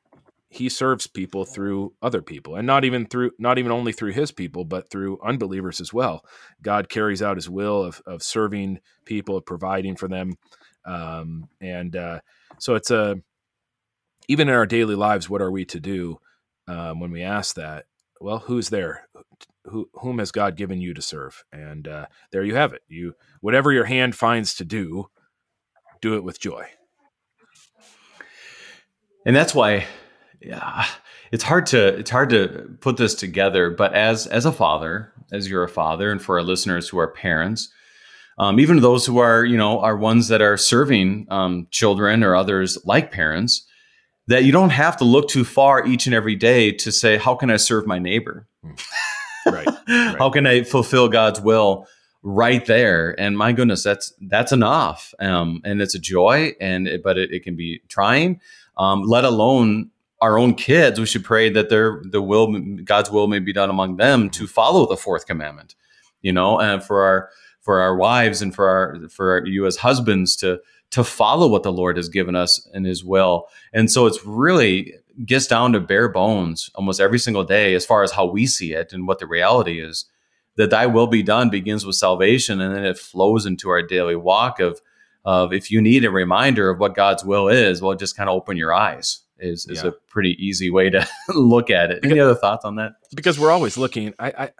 [0.53, 4.33] he serves people through other people and not even through not even only through his
[4.33, 6.25] people but through unbelievers as well.
[6.61, 10.35] God carries out his will of, of serving people of providing for them
[10.85, 12.20] um, and uh,
[12.59, 13.20] so it's a
[14.29, 16.20] even in our daily lives what are we to do
[16.68, 17.87] um, when we ask that?
[18.20, 19.09] Well who's there
[19.70, 23.14] Who, whom has god given you to serve and uh, there you have it you
[23.40, 25.11] whatever your hand finds to do
[26.00, 26.66] do it with joy
[29.24, 29.87] and that's why
[30.40, 30.87] yeah,
[31.33, 33.70] it's hard to it's hard to put this together.
[33.70, 37.09] But as as a father, as you're a father, and for our listeners who are
[37.09, 37.68] parents,
[38.38, 42.35] um, even those who are you know are ones that are serving um, children or
[42.35, 43.66] others like parents,
[44.28, 47.35] that you don't have to look too far each and every day to say, how
[47.35, 48.46] can I serve my neighbor?
[48.64, 48.72] Hmm.
[49.46, 50.16] Right, right.
[50.18, 51.87] how can I fulfill God's will?
[52.22, 57.03] right there and my goodness that's that's enough um, and it's a joy and it,
[57.03, 58.38] but it, it can be trying
[58.76, 63.26] um, let alone our own kids, we should pray that their the will God's will
[63.26, 65.74] may be done among them to follow the fourth commandment.
[66.22, 69.79] You know, and for our for our wives and for our for our, you as
[69.79, 73.46] husbands to to follow what the Lord has given us in His will.
[73.72, 78.03] And so it's really gets down to bare bones almost every single day as far
[78.03, 80.07] as how we see it and what the reality is.
[80.57, 84.16] That Thy will be done begins with salvation, and then it flows into our daily
[84.16, 84.81] walk of
[85.24, 88.37] of if you need a reminder of what God's will is, well, just kind of
[88.37, 89.88] open your eyes is is yeah.
[89.88, 92.05] a pretty easy way to look at it.
[92.05, 92.92] Any other thoughts on that?
[93.14, 94.14] Because we're always looking.
[94.18, 94.50] I, I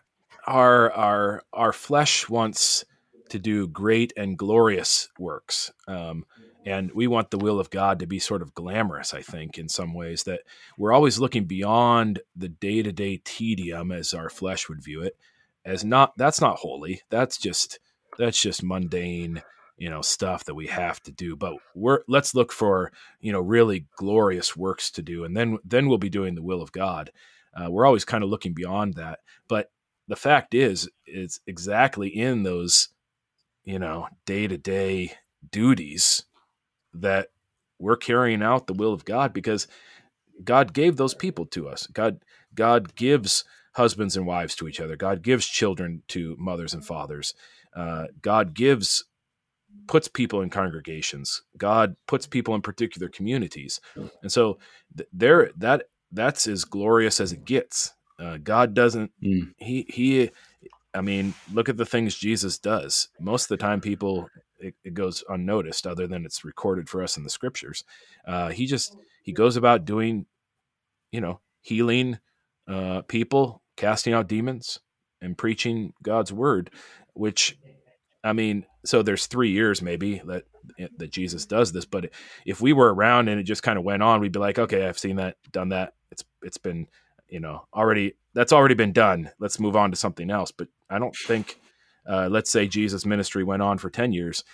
[0.47, 2.85] our our our flesh wants
[3.31, 5.73] to do great and glorious works.
[5.89, 6.25] Um,
[6.67, 9.69] and we want the will of God to be sort of glamorous, I think, in
[9.69, 10.41] some ways, that
[10.77, 15.17] we're always looking beyond the day to day tedium as our flesh would view it
[15.65, 17.03] as not, that's not holy.
[17.09, 17.79] That's just,
[18.19, 19.43] that's just mundane
[19.81, 23.41] you know stuff that we have to do but we're let's look for you know
[23.41, 27.11] really glorious works to do and then then we'll be doing the will of god
[27.55, 29.71] uh, we're always kind of looking beyond that but
[30.07, 32.90] the fact is it's exactly in those
[33.71, 35.13] you know day-to-day
[35.51, 36.25] duties
[36.93, 37.29] that
[37.79, 39.67] we're carrying out the will of god because
[40.45, 42.23] god gave those people to us god
[42.55, 47.35] god gives husbands and wives to each other god gives children to mothers and fathers
[47.77, 49.05] uh, god gives
[49.87, 51.43] puts people in congregations.
[51.57, 53.81] God puts people in particular communities,
[54.23, 54.59] and so
[54.97, 57.93] th- there that that's as glorious as it gets.
[58.19, 59.11] Uh, God doesn't.
[59.23, 59.53] Mm.
[59.59, 60.31] He he.
[60.95, 63.09] I mean, look at the things Jesus does.
[63.21, 67.17] Most of the time, people it, it goes unnoticed, other than it's recorded for us
[67.17, 67.85] in the scriptures.
[68.27, 70.27] Uh, he just he goes about doing,
[71.13, 72.19] you know, healing
[72.69, 74.81] uh, people, casting out demons,
[75.21, 76.71] and preaching God's word,
[77.15, 77.59] which
[78.23, 80.45] I mean, so there's three years maybe that
[80.99, 82.11] that Jesus does this, but
[82.45, 84.87] if we were around and it just kind of went on, we'd be like, okay,
[84.87, 85.95] I've seen that, done that.
[86.11, 86.87] It's it's been,
[87.31, 89.31] you know, already that's already been done.
[89.39, 90.53] Let's move on to something else.
[90.53, 91.59] But I don't think,
[92.09, 94.45] uh, let's say Jesus' ministry went on for ten years,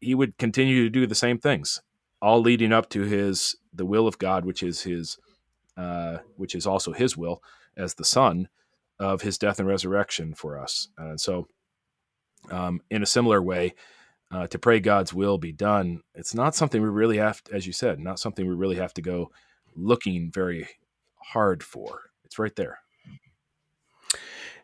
[0.00, 1.82] he would continue to do the same things,
[2.20, 5.18] all leading up to his the will of God, which is his
[5.76, 7.42] uh, which is also His will
[7.76, 8.48] as the Son
[8.98, 10.88] of His death and resurrection for us.
[10.98, 11.48] And so,
[12.50, 13.74] um, in a similar way,
[14.30, 17.66] uh, to pray God's will be done, it's not something we really have, to, as
[17.66, 19.30] you said, not something we really have to go
[19.74, 20.68] looking very
[21.32, 22.11] hard for.
[22.32, 22.78] It's right there.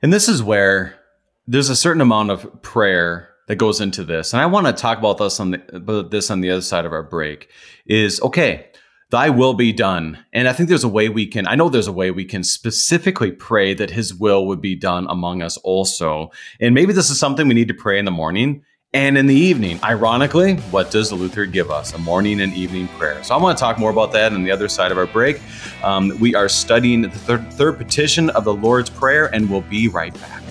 [0.00, 0.98] And this is where
[1.46, 4.32] there's a certain amount of prayer that goes into this.
[4.32, 6.94] And I want to talk about this on the this on the other side of
[6.94, 7.50] our break
[7.84, 8.70] is okay,
[9.10, 10.16] thy will be done.
[10.32, 12.42] And I think there's a way we can I know there's a way we can
[12.42, 16.30] specifically pray that his will would be done among us also.
[16.58, 19.34] And maybe this is something we need to pray in the morning and in the
[19.34, 19.78] evening.
[19.84, 21.92] Ironically, what does Luther give us?
[21.92, 23.22] A morning and evening prayer.
[23.22, 25.40] So I want to talk more about that on the other side of our break.
[25.82, 29.88] Um, we are studying the third, third petition of the Lord's Prayer, and we'll be
[29.88, 30.42] right back.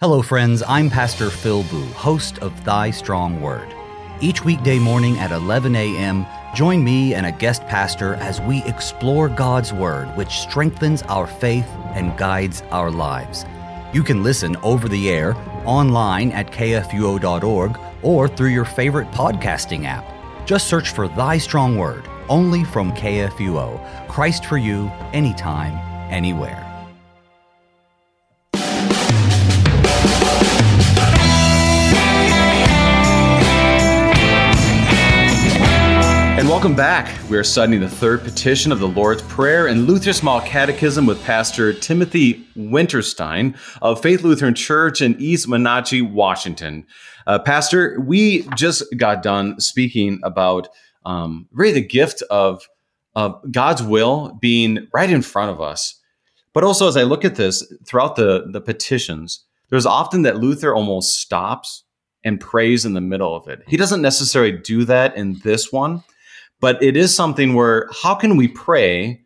[0.00, 0.62] Hello, friends.
[0.66, 3.68] I'm Pastor Phil Booe, host of Thy Strong Word.
[4.22, 9.28] Each weekday morning at 11 a.m., join me and a guest pastor as we explore
[9.28, 13.44] God's Word, which strengthens our faith and guides our lives.
[13.92, 20.04] You can listen over the air, online at kfuo.org, or through your favorite podcasting app.
[20.46, 24.08] Just search for Thy Strong Word, only from KFUO.
[24.08, 25.74] Christ for you, anytime,
[26.12, 26.65] anywhere.
[36.56, 37.14] Welcome back.
[37.28, 41.22] We are studying the third petition of the Lord's Prayer in Luther Small Catechism with
[41.22, 46.86] Pastor Timothy Winterstein of Faith Lutheran Church in East Wenatchee, Washington.
[47.26, 50.68] Uh, Pastor, we just got done speaking about
[51.04, 52.66] um, really the gift of,
[53.14, 56.00] of God's will being right in front of us.
[56.54, 60.74] But also, as I look at this throughout the, the petitions, there's often that Luther
[60.74, 61.84] almost stops
[62.24, 63.62] and prays in the middle of it.
[63.66, 66.02] He doesn't necessarily do that in this one
[66.66, 69.20] but it is something where how can we pray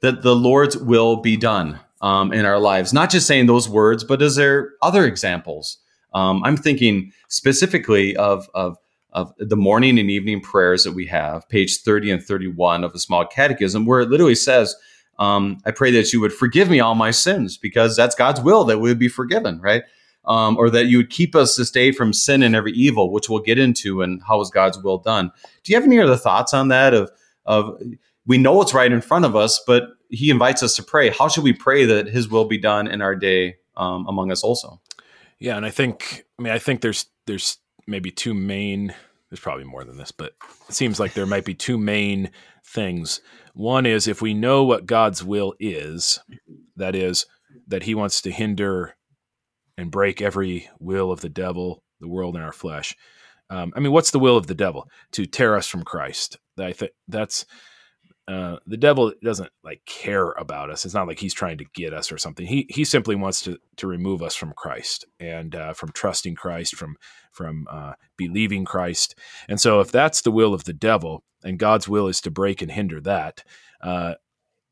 [0.00, 2.94] that the Lord's will be done um, in our lives?
[2.94, 5.76] Not just saying those words, but is there other examples?
[6.14, 8.78] Um, I'm thinking specifically of, of
[9.12, 13.00] of the morning and evening prayers that we have, page 30 and 31 of the
[13.00, 14.74] Small Catechism, where it literally says,
[15.18, 18.64] um, I pray that you would forgive me all my sins because that's God's will
[18.64, 19.82] that we would be forgiven, right?
[20.28, 23.28] Um, or that you would keep us this day from sin and every evil, which
[23.28, 25.32] we'll get into and how is God's will done.
[25.64, 26.94] Do you have any other thoughts on that?
[26.94, 27.10] Of
[27.46, 27.80] of
[28.26, 31.08] we know it's right in front of us, but He invites us to pray.
[31.08, 34.44] How should we pray that His will be done in our day um, among us
[34.44, 34.80] also?
[35.38, 38.94] Yeah, and I think I mean I think there's there's maybe two main.
[39.30, 40.34] There's probably more than this, but
[40.68, 42.30] it seems like there might be two main
[42.64, 43.20] things.
[43.54, 46.18] One is if we know what God's will is,
[46.76, 47.26] that is,
[47.66, 48.94] that He wants to hinder
[49.78, 52.94] and break every will of the devil, the world, and our flesh.
[53.48, 54.90] Um, I mean, what's the will of the devil?
[55.12, 56.36] To tear us from Christ.
[56.58, 57.46] I think that's
[58.26, 60.84] uh, the devil doesn't like care about us.
[60.84, 62.44] It's not like he's trying to get us or something.
[62.44, 66.74] He he simply wants to to remove us from Christ and uh, from trusting Christ,
[66.74, 66.96] from
[67.32, 69.14] from uh, believing Christ.
[69.48, 72.60] And so, if that's the will of the devil, and God's will is to break
[72.60, 73.44] and hinder that,
[73.80, 74.14] uh,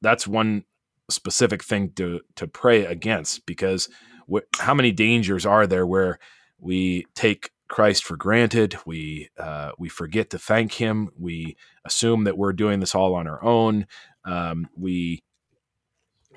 [0.03, 0.65] that's one
[1.09, 3.89] specific thing to to pray against because
[4.31, 6.19] wh- how many dangers are there where
[6.59, 12.39] we take Christ for granted, we uh, we forget to thank Him, we assume that
[12.39, 13.87] we're doing this all on our own,
[14.25, 15.23] um, we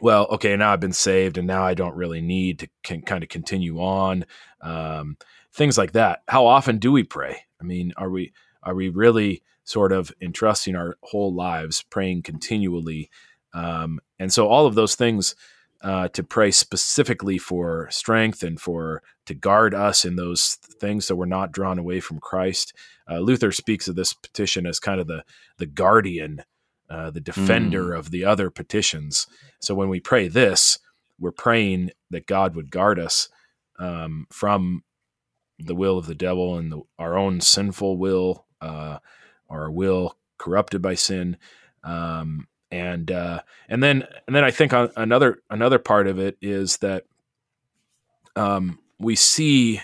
[0.01, 3.23] well, okay, now I've been saved, and now I don't really need to can kind
[3.23, 4.25] of continue on.
[4.61, 5.17] Um,
[5.53, 6.21] things like that.
[6.27, 7.43] How often do we pray?
[7.59, 13.09] I mean, are we are we really sort of entrusting our whole lives, praying continually?
[13.53, 15.35] Um, and so all of those things
[15.81, 21.15] uh, to pray specifically for strength and for to guard us in those things so
[21.15, 22.73] we're not drawn away from Christ.
[23.09, 25.23] Uh, Luther speaks of this petition as kind of the
[25.57, 26.43] the guardian,
[26.89, 27.97] uh, the defender mm.
[27.97, 29.27] of the other petitions.
[29.59, 30.79] So when we pray this,
[31.19, 33.29] we're praying that God would guard us
[33.77, 34.83] um, from
[35.57, 38.99] the will of the devil and the, our own sinful will, uh,
[39.49, 41.37] our will corrupted by sin.
[41.83, 46.77] Um, and uh, and then and then I think another another part of it is
[46.77, 47.03] that
[48.35, 49.81] um, we see.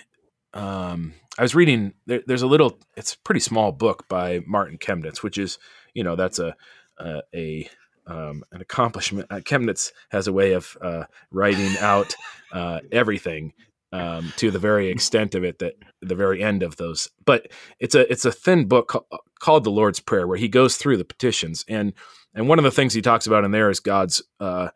[0.54, 1.94] Um, I was reading.
[2.06, 2.80] There, there's a little.
[2.96, 5.58] It's a pretty small book by Martin Chemnitz, which is
[5.94, 6.56] you know that's a
[7.00, 7.70] a, a
[8.08, 9.28] um, an accomplishment.
[9.30, 12.16] Uh, Chemnitz has a way of uh, writing out
[12.54, 13.54] uh, everything
[13.92, 17.10] um, to the very extent of it that the very end of those.
[17.26, 19.08] But it's a it's a thin book
[19.40, 21.94] called the Lord's Prayer where he goes through the petitions and
[22.36, 24.70] and one of the things he talks about in there is God's uh,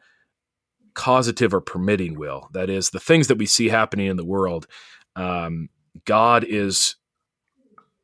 [0.96, 2.50] causative or permitting will.
[2.54, 4.66] That is, the things that we see happening in the world,
[5.16, 5.70] um,
[6.06, 6.96] God is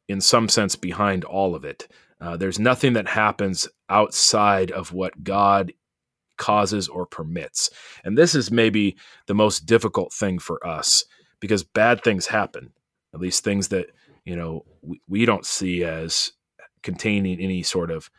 [0.08, 1.88] in some sense, behind all of it.
[2.22, 5.74] Uh, there's nothing that happens outside of what God
[6.38, 7.70] causes or permits.
[8.04, 11.06] And this is maybe the most difficult thing for us
[11.40, 12.74] because bad things happen,
[13.14, 13.88] at least things that,
[14.26, 16.32] you know, we, we don't see as
[16.84, 18.10] containing any sort of,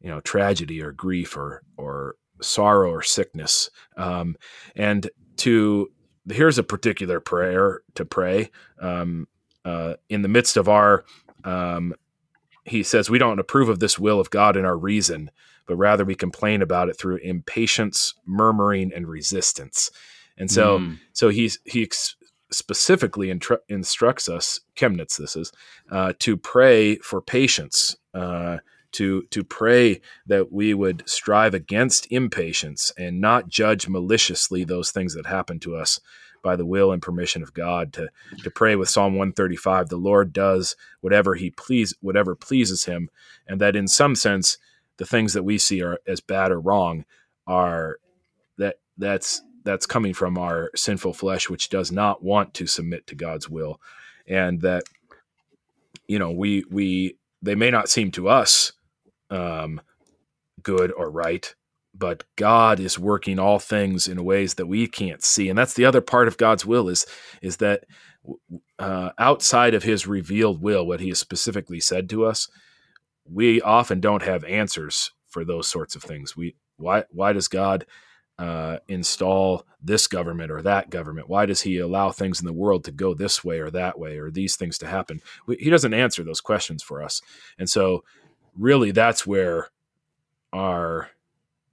[0.00, 3.70] you know, tragedy or grief or, or sorrow or sickness.
[3.96, 4.36] Um,
[4.76, 5.90] and to,
[6.30, 9.26] here's a particular prayer to pray um,
[9.64, 11.04] uh, in the midst of our,
[11.44, 11.94] um,
[12.64, 15.30] he says, we don't approve of this will of God in our reason,
[15.66, 19.90] but rather we complain about it through impatience, murmuring, and resistance.
[20.36, 20.98] And so, mm.
[21.12, 22.16] so he's he ex-
[22.50, 25.52] specifically intru- instructs us, Chemnitz, this is,
[25.90, 28.58] uh, to pray for patience, uh,
[28.92, 35.14] to to pray that we would strive against impatience and not judge maliciously those things
[35.14, 36.00] that happen to us
[36.42, 38.08] by the will and permission of God to
[38.42, 43.10] to pray with Psalm 135 the Lord does whatever he please whatever pleases him
[43.46, 44.58] and that in some sense
[44.98, 47.04] the things that we see are as bad or wrong
[47.46, 47.98] are
[48.58, 53.14] that that's that's coming from our sinful flesh which does not want to submit to
[53.14, 53.80] God's will.
[54.26, 54.84] And that
[56.06, 58.72] you know we we they may not seem to us
[59.30, 59.80] um,
[60.62, 61.54] good or right
[61.94, 65.84] but God is working all things in ways that we can't see and that's the
[65.86, 67.06] other part of God's will is
[67.42, 67.84] is that
[68.78, 72.48] uh, outside of his revealed will what he has specifically said to us
[73.30, 76.36] we often don't have answers for those sorts of things.
[76.36, 77.86] We why why does God
[78.38, 81.28] uh, install this government or that government?
[81.28, 84.18] Why does He allow things in the world to go this way or that way
[84.18, 85.20] or these things to happen?
[85.46, 87.20] We, he doesn't answer those questions for us,
[87.58, 88.04] and so
[88.58, 89.68] really that's where
[90.52, 91.10] our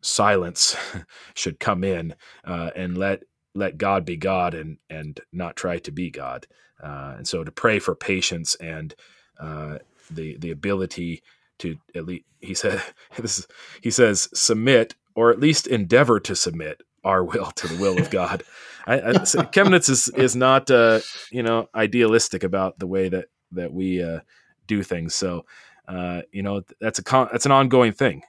[0.01, 0.75] silence
[1.33, 5.91] should come in uh, and let let God be God and and not try to
[5.91, 6.47] be God.
[6.81, 8.95] Uh, and so to pray for patience and
[9.39, 9.79] uh,
[10.11, 11.23] the the ability
[11.59, 12.81] to at least he said
[13.17, 13.47] this
[13.81, 18.09] he says submit or at least endeavor to submit our will to the will of
[18.09, 18.43] God.
[18.87, 20.99] I, I, so Chemnitz is is not uh,
[21.31, 24.19] you know idealistic about the way that that we uh,
[24.67, 25.15] do things.
[25.15, 25.45] So
[25.87, 28.23] uh, you know that's a con- that's an ongoing thing.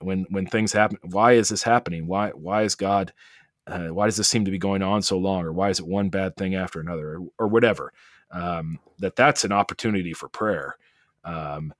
[0.00, 2.06] When when things happen, why is this happening?
[2.06, 3.12] Why why is God?
[3.66, 5.86] Uh, why does this seem to be going on so long, or why is it
[5.86, 7.92] one bad thing after another, or, or whatever?
[8.30, 10.76] Um, that that's an opportunity for prayer.
[11.24, 11.74] Um,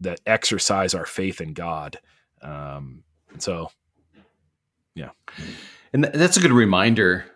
[0.00, 1.98] that exercise our faith in God.
[2.42, 3.02] Um,
[3.38, 3.70] so,
[4.94, 5.10] yeah,
[5.92, 7.26] and that's a good reminder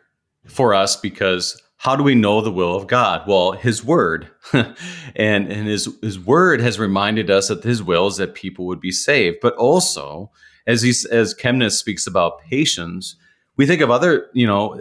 [0.46, 3.26] for us because how do we know the will of God?
[3.26, 4.76] Well, His Word, and
[5.16, 8.92] and His His Word has reminded us that His will is that people would be
[8.92, 10.30] saved, but also
[10.64, 13.16] as he as Chemnitz speaks about patience,
[13.56, 14.80] we think of other you know.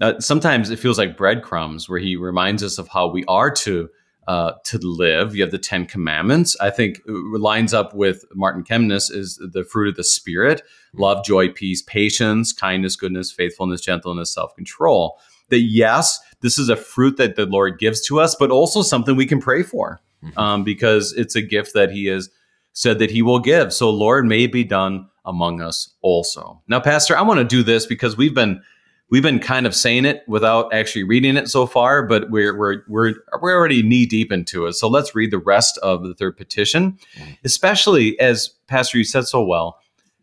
[0.00, 3.88] Uh, sometimes it feels like breadcrumbs where he reminds us of how we are to
[4.26, 5.36] uh, to live.
[5.36, 6.56] You have the Ten Commandments.
[6.60, 10.62] I think lines up with Martin Chemnitz is the fruit of the Spirit:
[10.94, 15.20] love, joy, peace, patience, kindness, goodness, faithfulness, gentleness, self control.
[15.50, 19.16] That yes, this is a fruit that the Lord gives to us, but also something
[19.16, 20.38] we can pray for mm-hmm.
[20.38, 22.30] um, because it's a gift that He has
[22.72, 23.72] said that He will give.
[23.72, 26.62] So, Lord, may it be done among us also.
[26.68, 28.62] Now, Pastor, I want to do this because we've been
[29.10, 32.82] we've been kind of saying it without actually reading it so far, but we're we're
[32.88, 34.74] we're we're already knee deep into it.
[34.74, 37.32] So let's read the rest of the third petition, mm-hmm.
[37.44, 39.78] especially as Pastor you said so well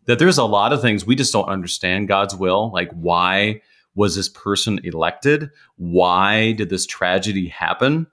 [0.06, 3.60] that there's a lot of things we just don't understand God's will, like why
[3.98, 5.50] was this person elected?
[5.76, 8.06] Why did this tragedy happen?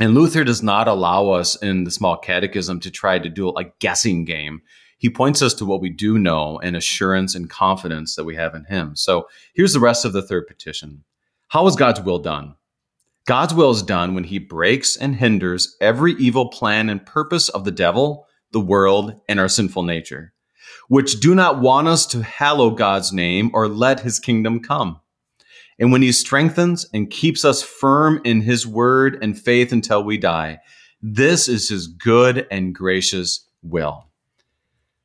[0.00, 3.64] And Luther does not allow us in the small catechism to try to do a
[3.80, 4.62] guessing game
[4.98, 8.54] he points us to what we do know and assurance and confidence that we have
[8.54, 8.96] in him.
[8.96, 11.04] So here's the rest of the third petition
[11.48, 12.56] How is God's will done?
[13.24, 17.64] God's will is done when he breaks and hinders every evil plan and purpose of
[17.64, 20.32] the devil, the world, and our sinful nature,
[20.88, 25.00] which do not want us to hallow God's name or let his kingdom come.
[25.78, 30.18] And when he strengthens and keeps us firm in his word and faith until we
[30.18, 30.60] die,
[31.00, 34.06] this is his good and gracious will.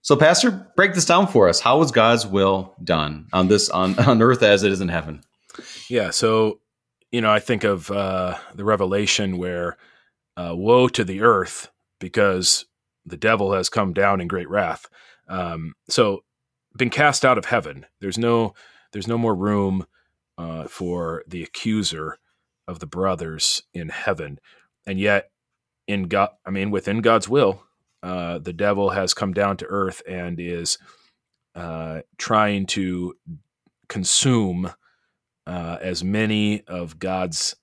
[0.01, 1.59] So, Pastor, break this down for us.
[1.59, 5.23] How was God's will done on this on, on earth as it is in heaven?
[5.89, 6.09] Yeah.
[6.09, 6.59] So,
[7.12, 9.77] you know, I think of uh, the revelation where
[10.36, 12.65] uh, woe to the earth because
[13.05, 14.88] the devil has come down in great wrath.
[15.29, 16.23] Um, so,
[16.75, 17.86] been cast out of heaven.
[18.01, 18.55] There's no
[18.91, 19.86] there's no more room
[20.38, 22.17] uh, for the accuser
[22.67, 24.39] of the brothers in heaven,
[24.86, 25.29] and yet
[25.88, 27.63] in God, I mean, within God's will,
[28.01, 30.77] uh, the devil has come down to earth and is
[31.55, 33.15] uh, trying to
[33.88, 34.71] consume
[35.45, 37.55] uh, as many of God's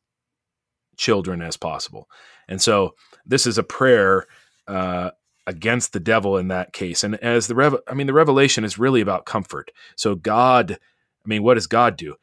[0.97, 2.09] children as possible.
[2.49, 2.95] And so
[3.25, 4.27] this is a prayer
[4.67, 5.11] uh,
[5.47, 7.03] against the devil in that case.
[7.03, 9.71] And as the rev, I mean, the revelation is really about comfort.
[9.97, 12.17] So God, I mean, what does God do?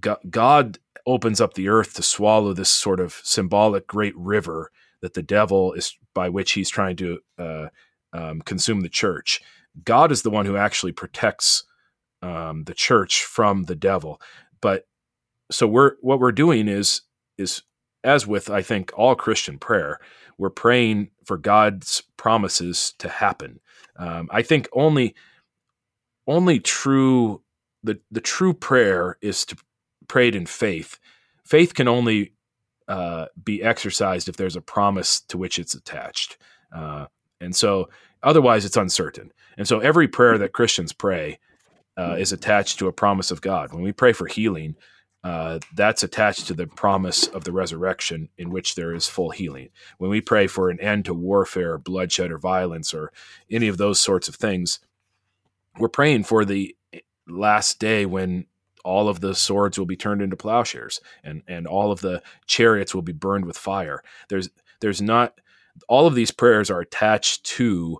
[0.00, 4.70] That God opens up the earth to swallow this sort of symbolic great river
[5.00, 7.66] that the devil is by which he's trying to uh,
[8.12, 9.42] um, consume the church.
[9.84, 11.64] God is the one who actually protects
[12.22, 14.20] um, the church from the devil.
[14.60, 14.86] But
[15.50, 17.02] so we're what we're doing is
[17.36, 17.62] is
[18.02, 19.98] as with I think all Christian prayer,
[20.38, 23.60] we're praying for God's promises to happen.
[23.96, 25.14] Um, I think only
[26.26, 27.42] only true
[27.84, 29.56] the the true prayer is to
[30.08, 30.98] prayed in faith.
[31.44, 32.32] Faith can only
[32.88, 36.38] uh, be exercised if there's a promise to which it's attached,
[36.74, 37.06] uh,
[37.40, 37.88] and so
[38.22, 39.32] otherwise it's uncertain.
[39.56, 41.38] And so every prayer that Christians pray
[41.96, 43.72] uh, is attached to a promise of God.
[43.72, 44.74] When we pray for healing,
[45.22, 49.70] uh, that's attached to the promise of the resurrection in which there is full healing.
[49.98, 53.12] When we pray for an end to warfare, bloodshed, or violence, or
[53.50, 54.80] any of those sorts of things,
[55.78, 56.76] we're praying for the
[57.28, 58.46] last day when
[58.84, 62.94] all of the swords will be turned into plowshares and, and all of the chariots
[62.94, 64.02] will be burned with fire.
[64.28, 64.50] There's
[64.80, 65.40] there's not
[65.88, 67.98] all of these prayers are attached to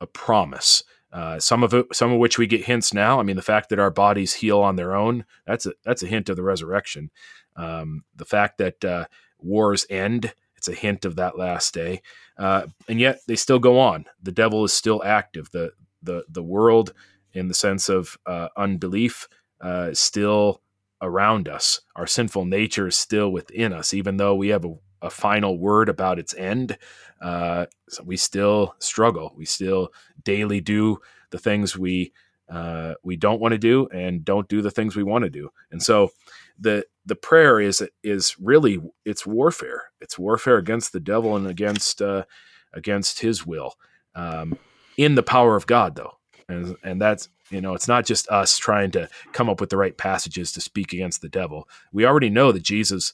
[0.00, 0.82] a promise.
[1.12, 3.20] Uh, some of it, some of which we get hints now.
[3.20, 6.34] I mean, the fact that our bodies heal on their own, that's a, hint of
[6.34, 7.10] the resurrection.
[7.54, 9.06] Um, the fact that uh,
[9.38, 12.02] wars end, it's a hint of that last day.
[12.36, 14.06] Uh, and yet they still go on.
[14.20, 15.50] The devil is still active.
[15.52, 15.70] The,
[16.02, 16.92] the, the world
[17.34, 19.28] in the sense of uh, unbelief
[19.60, 20.62] uh, still
[21.02, 21.80] around us.
[21.96, 25.88] Our sinful nature is still within us, even though we have a, a final word
[25.88, 26.78] about its end.
[27.20, 29.34] Uh, so we still struggle.
[29.36, 29.92] We still
[30.24, 30.98] daily do
[31.30, 32.12] the things we
[32.48, 35.50] uh, we don't want to do, and don't do the things we want to do.
[35.70, 36.10] And so
[36.58, 39.84] the the prayer is is really it's warfare.
[40.00, 42.24] It's warfare against the devil and against uh,
[42.72, 43.74] against his will.
[44.14, 44.58] Um,
[44.96, 46.18] in the power of God, though,
[46.48, 49.76] and and that's you know, it's not just us trying to come up with the
[49.76, 51.68] right passages to speak against the devil.
[51.92, 53.12] We already know that Jesus,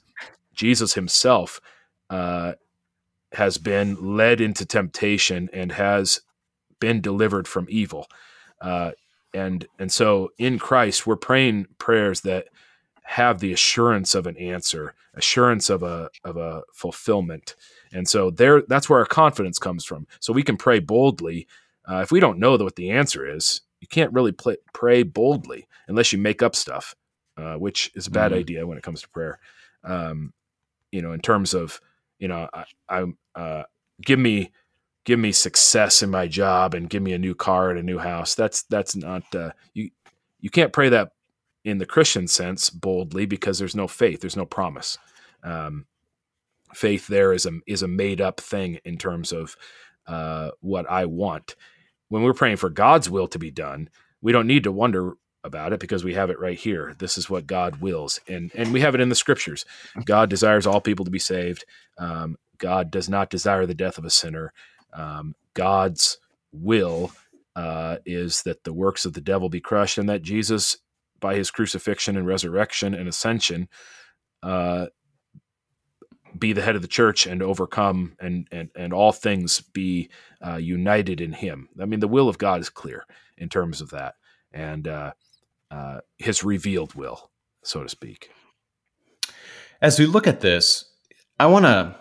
[0.54, 1.60] Jesus himself,
[2.08, 2.52] uh,
[3.32, 6.20] has been led into temptation and has
[6.80, 8.06] been delivered from evil.
[8.60, 8.92] Uh,
[9.32, 12.48] and and so in Christ, we're praying prayers that
[13.02, 17.54] have the assurance of an answer, assurance of a of a fulfillment.
[17.92, 20.06] And so there, that's where our confidence comes from.
[20.20, 21.48] So we can pray boldly.
[21.88, 25.66] Uh, if we don't know what the answer is, you can't really play, pray boldly
[25.88, 26.94] unless you make up stuff,
[27.36, 28.40] uh, which is a bad mm-hmm.
[28.40, 29.38] idea when it comes to prayer.
[29.82, 30.32] Um,
[30.92, 31.80] you know, in terms of
[32.18, 33.04] you know, I, I
[33.34, 33.64] uh,
[34.02, 34.52] give me
[35.04, 37.98] give me success in my job and give me a new car and a new
[37.98, 38.34] house.
[38.34, 39.90] That's that's not uh, you.
[40.40, 41.12] You can't pray that
[41.64, 44.96] in the Christian sense boldly because there's no faith, there's no promise.
[45.42, 45.86] Um,
[46.74, 49.56] faith there is a is a made up thing in terms of
[50.06, 51.54] uh, what I want
[52.10, 53.88] when we're praying for God's will to be done,
[54.20, 56.94] we don't need to wonder about it because we have it right here.
[56.98, 59.64] This is what God wills, and and we have it in the scriptures.
[60.04, 61.64] God desires all people to be saved.
[61.96, 64.52] Um, God does not desire the death of a sinner.
[64.92, 66.18] Um, God's
[66.52, 67.12] will
[67.56, 70.76] uh, is that the works of the devil be crushed, and that Jesus,
[71.20, 73.68] by his crucifixion and resurrection and ascension,
[74.42, 74.86] uh,
[76.38, 80.08] be the head of the church and overcome and and and all things be
[80.46, 81.68] uh, united in him.
[81.80, 83.04] I mean the will of god is clear
[83.36, 84.14] in terms of that
[84.52, 85.12] and uh,
[85.70, 87.30] uh, his revealed will
[87.62, 88.30] so to speak.
[89.82, 90.90] As we look at this
[91.40, 91.96] i want to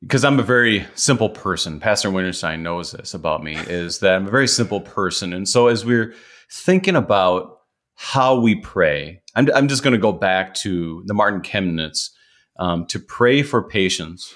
[0.00, 4.26] because i'm a very simple person pastor winterstein knows this about me is that i'm
[4.26, 6.14] a very simple person and so as we're
[6.50, 7.58] thinking about
[7.94, 12.10] how we pray i'm, I'm just going to go back to the martin chemnitz
[12.60, 14.32] um, to pray for patience.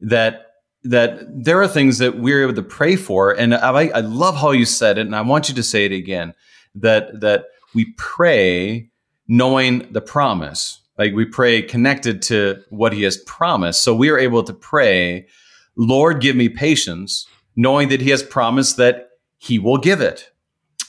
[0.00, 0.48] That
[0.84, 4.50] that there are things that we're able to pray for, and I, I love how
[4.50, 6.34] you said it, and I want you to say it again.
[6.74, 8.90] That that we pray
[9.28, 13.82] knowing the promise, like we pray connected to what He has promised.
[13.84, 15.28] So we are able to pray,
[15.76, 20.30] Lord, give me patience, knowing that He has promised that He will give it.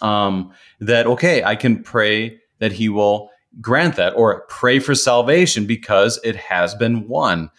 [0.01, 3.30] Um, that okay, I can pray that He will
[3.61, 7.49] grant that or pray for salvation because it has been won.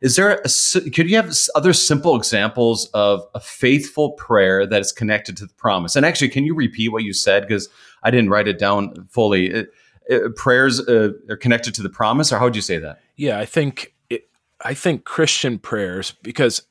[0.00, 4.90] Is there a, could you have other simple examples of a faithful prayer that is
[4.90, 5.94] connected to the promise?
[5.94, 7.68] And actually, can you repeat what you said because
[8.02, 9.46] I didn't write it down fully?
[9.46, 9.68] It,
[10.06, 13.00] it, prayers uh, are connected to the promise, or how would you say that?
[13.14, 14.28] Yeah, I think it,
[14.64, 16.62] I think Christian prayers because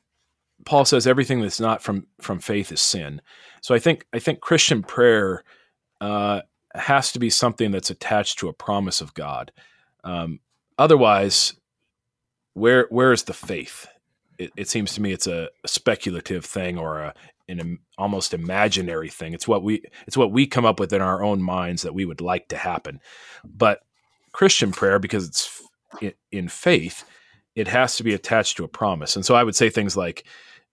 [0.65, 3.21] Paul says everything that's not from from faith is sin.
[3.61, 5.45] So I think I think Christian prayer
[6.01, 6.41] uh,
[6.76, 9.51] has to be something that's attached to a promise of God.
[10.03, 10.39] Um,
[10.78, 11.53] otherwise,
[12.53, 13.88] where where is the faith?
[14.41, 17.13] it, it seems to me it's a, a speculative thing or a
[17.47, 19.34] an almost imaginary thing.
[19.34, 22.05] It's what we it's what we come up with in our own minds that we
[22.05, 23.01] would like to happen.
[23.43, 23.82] But
[24.32, 25.61] Christian prayer, because it's
[26.32, 27.03] in faith,
[27.55, 29.17] it has to be attached to a promise.
[29.17, 30.26] And so I would say things like,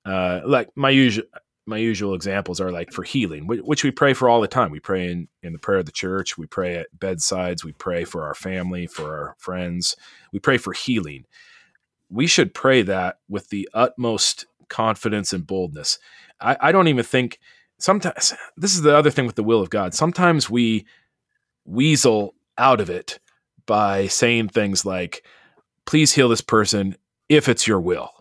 [0.05, 1.25] uh, like my usual
[1.69, 4.71] my usual examples are like for healing, which we pray for all the time.
[4.71, 6.39] We pray in, in the prayer of the church.
[6.39, 7.63] We pray at bedsides.
[7.65, 9.95] We pray for our family, for our friends.
[10.33, 11.27] We pray for healing.
[12.09, 15.99] We should pray that with the utmost confidence and boldness.
[16.41, 17.39] I, I don't even think
[17.79, 19.93] sometimes this is the other thing with the will of God.
[19.93, 20.87] Sometimes we
[21.67, 23.21] weasel out of it
[23.67, 25.23] by saying things like,
[25.85, 26.97] please heal this person
[27.29, 28.18] if it's your will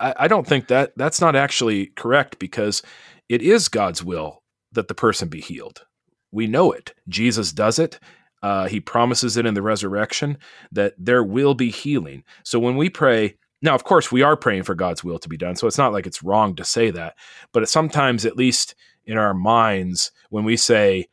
[0.00, 2.82] I, I don't think that that's not actually correct because
[3.28, 4.42] it is God's will
[4.72, 5.84] that the person be healed.
[6.30, 6.94] We know it.
[7.08, 7.98] Jesus does it.
[8.42, 10.38] Uh, he promises it in the resurrection
[10.72, 12.22] that there will be healing.
[12.44, 15.36] So when we pray, now, of course, we are praying for God's will to be
[15.36, 15.56] done.
[15.56, 17.16] So it's not like it's wrong to say that.
[17.52, 21.08] But sometimes, at least in our minds, when we say,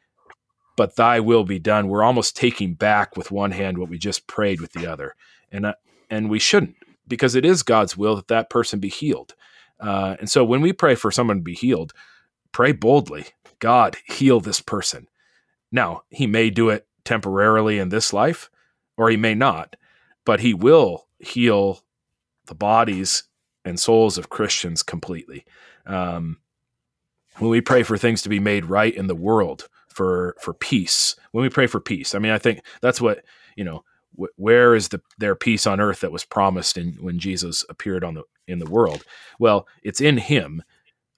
[0.77, 4.27] but thy will be done, we're almost taking back with one hand what we just
[4.27, 5.15] prayed with the other.
[5.51, 5.73] And, uh,
[6.09, 6.75] and we shouldn't
[7.07, 9.35] because it is God's will that that person be healed.
[9.79, 11.93] Uh, and so when we pray for someone to be healed,
[12.51, 13.25] pray boldly
[13.59, 15.07] God, heal this person.
[15.71, 18.49] Now, he may do it temporarily in this life,
[18.97, 19.75] or he may not,
[20.25, 21.81] but he will heal
[22.45, 23.23] the bodies
[23.63, 25.45] and souls of Christians completely.
[25.85, 26.37] Um,
[27.37, 31.15] when we pray for things to be made right in the world, for for peace,
[31.31, 33.23] when we pray for peace, I mean, I think that's what
[33.55, 33.83] you know
[34.35, 38.15] where is the their peace on earth that was promised in, when Jesus appeared on
[38.15, 39.03] the in the world?
[39.39, 40.63] Well, it's in Him.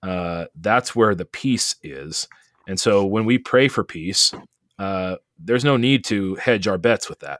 [0.03, 2.27] Uh, that's where the peace is.
[2.67, 4.33] And so when we pray for peace,
[4.77, 7.39] uh, there's no need to hedge our bets with that.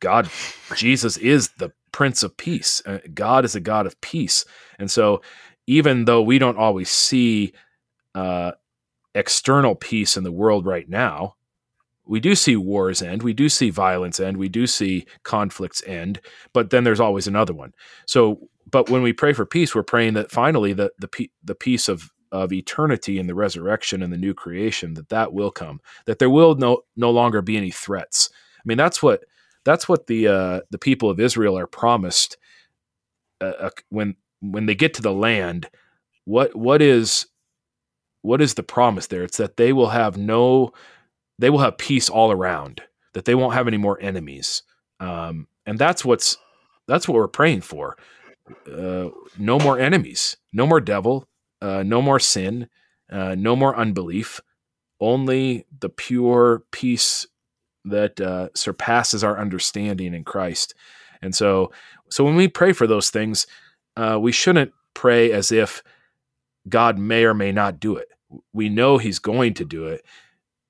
[0.00, 0.28] God,
[0.74, 2.82] Jesus is the Prince of Peace.
[2.84, 4.44] Uh, God is a God of peace.
[4.78, 5.22] And so
[5.66, 7.52] even though we don't always see
[8.14, 8.52] uh,
[9.14, 11.35] external peace in the world right now,
[12.06, 16.20] we do see wars end, we do see violence end, we do see conflicts end,
[16.52, 17.72] but then there's always another one.
[18.06, 21.88] So, but when we pray for peace, we're praying that finally the the the peace
[21.88, 26.18] of of eternity and the resurrection and the new creation that that will come, that
[26.18, 28.30] there will no no longer be any threats.
[28.58, 29.24] I mean, that's what
[29.64, 32.36] that's what the uh, the people of Israel are promised
[33.40, 35.68] uh, uh, when when they get to the land.
[36.24, 37.26] What what is
[38.22, 39.22] what is the promise there?
[39.22, 40.72] It's that they will have no
[41.38, 42.82] they will have peace all around,
[43.14, 44.62] that they won't have any more enemies.
[45.00, 46.36] Um, and that's what's
[46.88, 47.96] that's what we're praying for.
[48.70, 49.08] Uh,
[49.38, 51.28] no more enemies, no more devil,
[51.60, 52.68] uh, no more sin,
[53.10, 54.40] uh, no more unbelief.
[55.00, 57.26] Only the pure peace
[57.84, 60.74] that uh, surpasses our understanding in Christ.
[61.22, 61.70] And so,
[62.08, 63.46] so when we pray for those things,
[63.96, 65.82] uh, we shouldn't pray as if
[66.68, 68.08] God may or may not do it.
[68.52, 70.04] We know He's going to do it,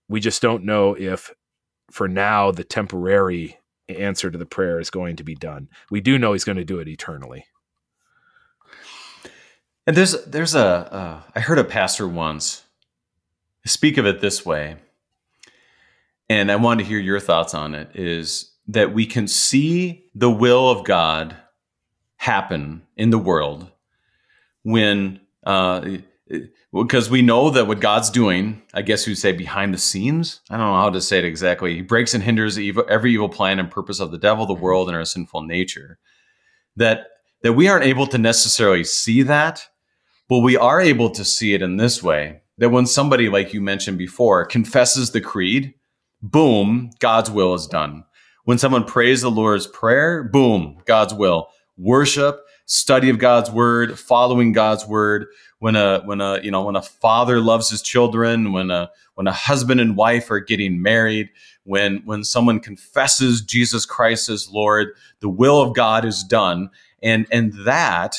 [0.08, 1.34] we just don't know if
[1.90, 5.68] for now the temporary answer to the prayer is going to be done.
[5.90, 7.46] We do know he's going to do it eternally.
[9.86, 12.64] And there's there's a uh, I heard a pastor once
[13.64, 14.76] speak of it this way,
[16.28, 17.90] and I wanted to hear your thoughts on it.
[17.94, 21.36] Is that we can see the will of God
[22.16, 23.70] happen in the world
[24.64, 25.88] when uh,
[26.72, 30.40] because we know that what God's doing, I guess you'd say behind the scenes.
[30.50, 31.76] I don't know how to say it exactly.
[31.76, 34.62] He breaks and hinders evil, every evil plan and purpose of the devil, the mm-hmm.
[34.62, 35.98] world, and our sinful nature.
[36.74, 37.06] That
[37.42, 39.68] that we aren't able to necessarily see that,
[40.28, 42.40] but we are able to see it in this way.
[42.58, 45.74] That when somebody, like you mentioned before, confesses the creed,
[46.22, 48.04] boom, God's will is done.
[48.44, 51.48] When someone prays the Lord's prayer, boom, God's will.
[51.76, 55.26] Worship, study of God's word, following God's word.
[55.58, 59.26] When a when a you know when a father loves his children, when a when
[59.26, 61.30] a husband and wife are getting married,
[61.64, 64.88] when when someone confesses Jesus Christ as Lord,
[65.20, 66.70] the will of God is done,
[67.02, 68.18] and and that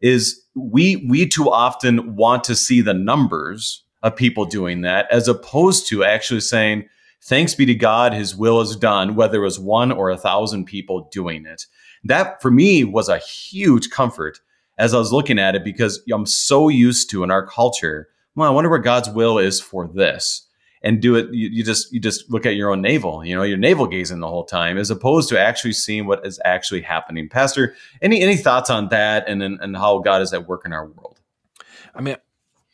[0.00, 5.28] is we we too often want to see the numbers of people doing that as
[5.28, 6.88] opposed to actually saying
[7.22, 10.64] thanks be to god his will is done whether it was one or a thousand
[10.64, 11.66] people doing it
[12.04, 14.40] that for me was a huge comfort
[14.78, 18.08] as I was looking at it because I'm so used to in our culture.
[18.34, 20.46] Well, I wonder where God's will is for this,
[20.82, 21.26] and do it.
[21.32, 23.24] You, you just you just look at your own navel.
[23.24, 26.40] You know, you're navel gazing the whole time, as opposed to actually seeing what is
[26.44, 27.28] actually happening.
[27.28, 30.72] Pastor, any any thoughts on that, and and, and how God is at work in
[30.72, 31.20] our world?
[31.94, 32.16] I mean,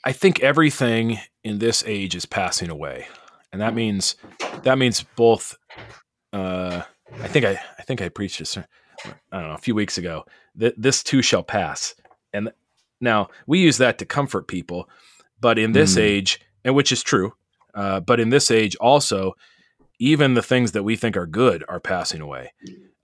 [0.05, 3.09] I think everything in this age is passing away,
[3.51, 4.15] and that means
[4.63, 5.57] that means both.
[6.33, 6.83] Uh,
[7.21, 8.57] I think I I think I preached this
[9.33, 10.25] I don't know, a few weeks ago,
[10.57, 11.95] that this too shall pass.
[12.33, 12.51] And
[13.01, 14.89] now we use that to comfort people,
[15.41, 16.03] but in this mm.
[16.03, 17.35] age, and which is true,
[17.75, 19.35] uh, but in this age also,
[19.99, 22.53] even the things that we think are good are passing away.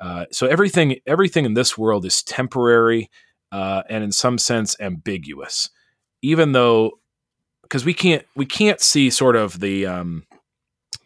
[0.00, 3.10] Uh, so everything, everything in this world is temporary
[3.52, 5.70] uh, and in some sense ambiguous.
[6.22, 6.92] Even though,
[7.62, 10.24] because we can't, we can't see sort of the um,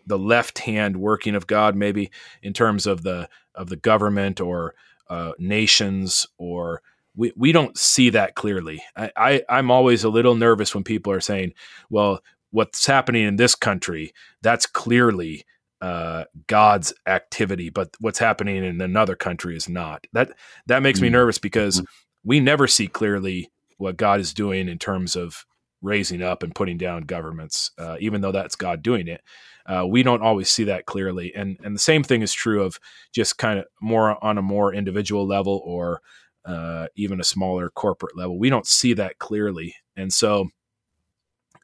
[0.07, 2.11] the left hand working of God, maybe
[2.43, 4.75] in terms of the of the government or
[5.09, 6.83] uh, nations or
[7.15, 8.83] we, we don't see that clearly.
[8.97, 11.53] I, I, I'm always a little nervous when people are saying,
[11.89, 15.45] well, what's happening in this country, that's clearly
[15.81, 20.07] uh, God's activity, but what's happening in another country is not.
[20.13, 20.33] That
[20.67, 21.87] that makes me nervous because mm-hmm.
[22.25, 25.45] we never see clearly what God is doing in terms of
[25.83, 29.21] raising up and putting down governments, uh, even though that's God doing it.
[29.67, 32.79] Uh, we don't always see that clearly, and and the same thing is true of
[33.12, 36.01] just kind of more on a more individual level or
[36.45, 38.39] uh, even a smaller corporate level.
[38.39, 40.49] We don't see that clearly, and so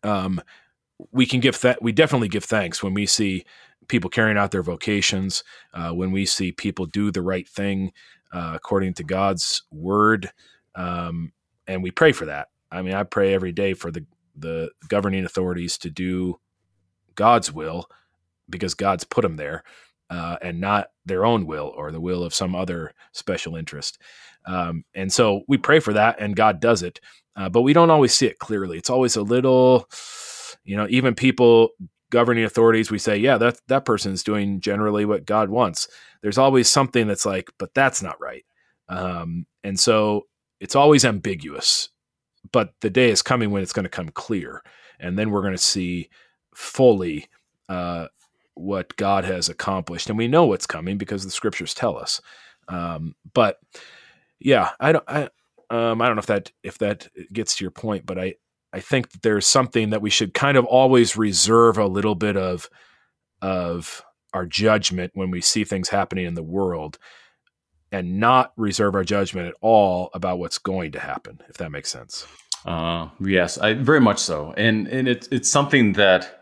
[0.03, 0.41] um,
[1.13, 1.83] we can give that.
[1.83, 3.45] We definitely give thanks when we see
[3.89, 5.45] people carrying out their vocations,
[5.75, 7.93] uh, when we see people do the right thing
[8.33, 10.31] uh, according to God's word,
[10.75, 11.33] um,
[11.67, 12.49] and we pray for that.
[12.71, 16.41] I mean, I pray every day for the the governing authorities to do
[17.15, 17.87] God's will
[18.51, 19.63] because God's put them there,
[20.11, 23.99] uh, and not their own will or the will of some other special interest.
[24.45, 27.01] Um, and so we pray for that, and God does it,
[27.37, 28.77] uh, but we don't always see it clearly.
[28.79, 29.89] It's always a little,
[30.65, 31.71] you know, even people
[32.11, 35.89] governing authorities, we say, yeah, that that person's doing generally what God wants.
[36.21, 38.45] There's always something that's like, but that's not right.
[38.89, 40.27] Um, and so
[40.61, 41.89] it's always ambiguous.
[42.53, 44.63] But the day is coming when it's going to come clear,
[45.01, 46.11] and then we're going to see
[46.55, 47.29] fully
[47.69, 48.09] uh,
[48.55, 52.21] what God has accomplished, and we know what's coming because the scriptures tell us.
[52.69, 53.59] Um, but
[54.39, 55.29] yeah, I don't, I,
[55.71, 58.35] um, I don't know if that if that gets to your point, but I
[58.73, 62.37] I think that there's something that we should kind of always reserve a little bit
[62.37, 62.69] of
[63.41, 64.03] of
[64.35, 66.99] our judgment when we see things happening in the world
[67.91, 71.91] and not reserve our judgment at all about what's going to happen if that makes
[71.91, 72.27] sense.
[72.65, 74.55] Uh, yes I, very much so.
[74.57, 76.42] And and it, it's something that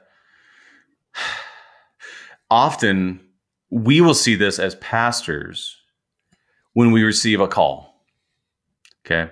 [2.50, 3.20] often
[3.70, 5.76] we will see this as pastors
[6.72, 8.04] when we receive a call.
[9.06, 9.30] Okay.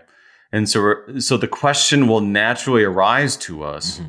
[0.52, 4.08] And so, so the question will naturally arise to us mm-hmm.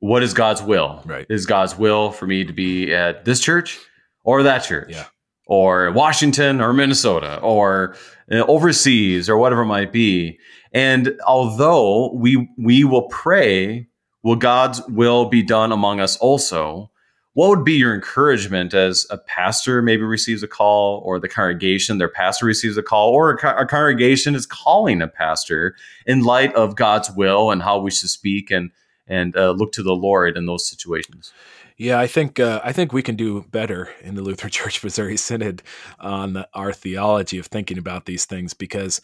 [0.00, 1.02] what is God's will?
[1.04, 1.26] Right.
[1.28, 3.78] Is God's will for me to be at this church
[4.24, 4.90] or that church?
[4.90, 5.06] Yeah.
[5.46, 7.96] Or Washington or Minnesota or
[8.30, 10.38] overseas or whatever it might be.
[10.72, 13.88] And although we we will pray
[14.22, 16.91] will God's will be done among us also?
[17.34, 21.98] What would be your encouragement as a pastor maybe receives a call, or the congregation,
[21.98, 25.74] their pastor receives a call, or a, co- a congregation is calling a pastor
[26.06, 28.70] in light of God's will and how we should speak and
[29.06, 31.32] and uh, look to the Lord in those situations?
[31.76, 35.16] Yeah, I think uh, I think we can do better in the Lutheran Church Missouri
[35.16, 35.62] Synod
[35.98, 39.00] on our theology of thinking about these things because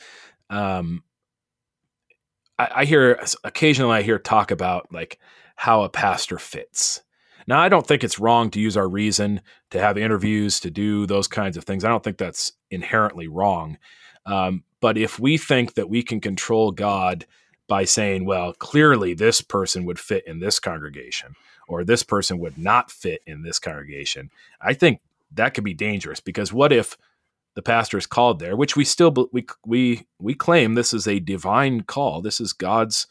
[0.51, 1.03] um,
[2.59, 5.19] I, I hear occasionally I hear talk about like
[5.57, 7.03] how a pastor fits.
[7.49, 9.41] Now, I don't think it's wrong to use our reason
[9.71, 11.83] to have interviews, to do those kinds of things.
[11.83, 13.79] I don't think that's inherently wrong.
[14.27, 17.25] Um, but if we think that we can control God
[17.67, 21.37] by saying, well, clearly this person would fit in this congregation
[21.67, 24.31] or this person would not fit in this congregation,
[24.61, 25.01] I think
[25.33, 26.99] that could be dangerous because what if
[27.55, 31.19] the pastor is called there, which we still we we we claim this is a
[31.19, 32.21] divine call.
[32.21, 33.07] This is God's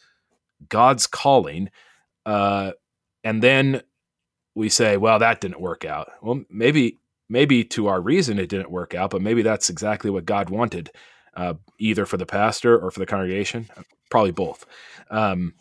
[0.69, 1.69] God's calling,
[2.25, 2.73] uh,
[3.23, 3.81] and then
[4.57, 6.11] we say, well, that didn't work out.
[6.21, 6.97] Well, maybe
[7.29, 10.89] maybe to our reason it didn't work out, but maybe that's exactly what God wanted,
[11.35, 13.69] uh, either for the pastor or for the congregation.
[14.09, 14.65] Probably both.
[15.11, 15.53] Um,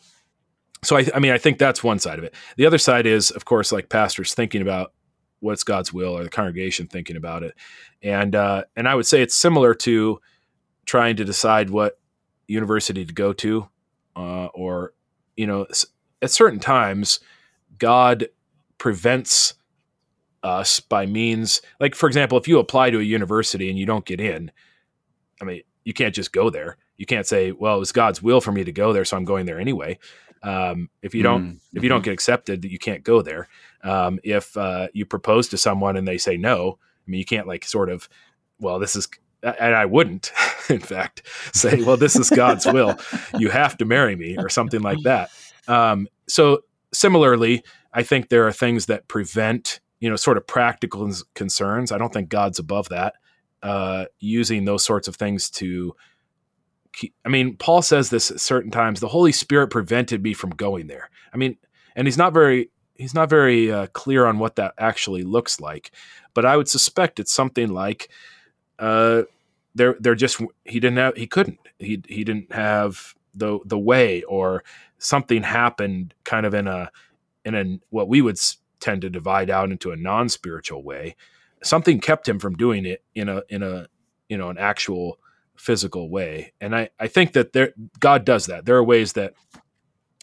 [0.83, 2.35] so I, I mean, I think that's one side of it.
[2.57, 4.93] The other side is, of course, like pastors thinking about
[5.41, 7.55] what's God's will or the congregation thinking about it.
[8.03, 10.21] And uh, and I would say it's similar to
[10.87, 11.99] trying to decide what
[12.47, 13.69] university to go to,
[14.15, 14.95] uh, or
[15.37, 15.67] you know,
[16.23, 17.21] at certain times,
[17.79, 18.29] God
[18.79, 19.55] prevents
[20.43, 24.05] us by means like for example if you apply to a university and you don't
[24.05, 24.51] get in
[25.41, 28.41] i mean you can't just go there you can't say well it was god's will
[28.41, 29.99] for me to go there so i'm going there anyway
[30.43, 31.77] um, if you don't mm-hmm.
[31.77, 33.49] if you don't get accepted, you can't go there.
[33.83, 37.47] Um, if uh, you propose to someone and they say no, I mean, you can't
[37.47, 38.09] like sort of,
[38.59, 39.09] well, this is,
[39.43, 40.33] and I wouldn't,
[40.69, 41.23] in fact,
[41.53, 42.97] say, well, this is God's will.
[43.39, 45.31] You have to marry me or something like that.
[45.69, 46.63] Um, so
[46.93, 47.63] similarly,
[47.97, 51.93] I think there are things that prevent, you know, sort of practical concerns.
[51.93, 53.15] I don't think God's above that.
[53.63, 55.97] uh, using those sorts of things to.
[56.95, 59.01] Keep, I mean, Paul says this at certain times.
[59.01, 61.11] The Holy Spirit prevented me from going there.
[61.35, 61.59] I mean,
[61.97, 65.93] and he's not very he's not very uh, clear on what that actually looks like.
[66.35, 68.11] But I would suspect it's something like
[68.81, 69.25] uh,
[69.75, 74.23] they're they're just he didn't have he couldn't he he didn't have the the way
[74.25, 74.65] or
[74.99, 76.91] something happened kind of in a
[77.47, 78.39] in a what we would
[78.81, 81.17] tend to divide out into a non-spiritual way.
[81.63, 83.87] Something kept him from doing it in a in a
[84.29, 85.19] you know an actual
[85.57, 86.53] physical way.
[86.61, 88.67] And i i think that there god does that.
[88.67, 89.33] There are ways that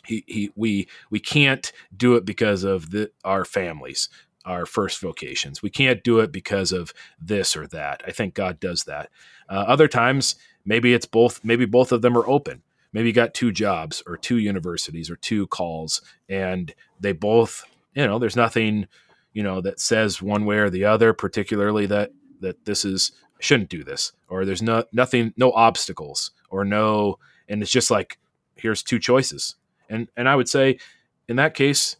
[0.05, 4.09] he, he we we can't do it because of the our families
[4.45, 5.63] our first vocations.
[5.63, 8.03] We can't do it because of this or that.
[8.05, 9.09] I think god does that.
[9.49, 12.61] Uh, other times maybe it's both maybe both of them are open
[12.93, 17.65] maybe you got two jobs or two universities or two calls and they both
[17.95, 18.87] you know there's nothing
[19.33, 23.69] you know that says one way or the other particularly that that this is shouldn't
[23.69, 27.17] do this or there's no nothing no obstacles or no
[27.49, 28.17] and it's just like
[28.55, 29.55] here's two choices.
[29.89, 30.79] And and i would say
[31.27, 31.97] in that case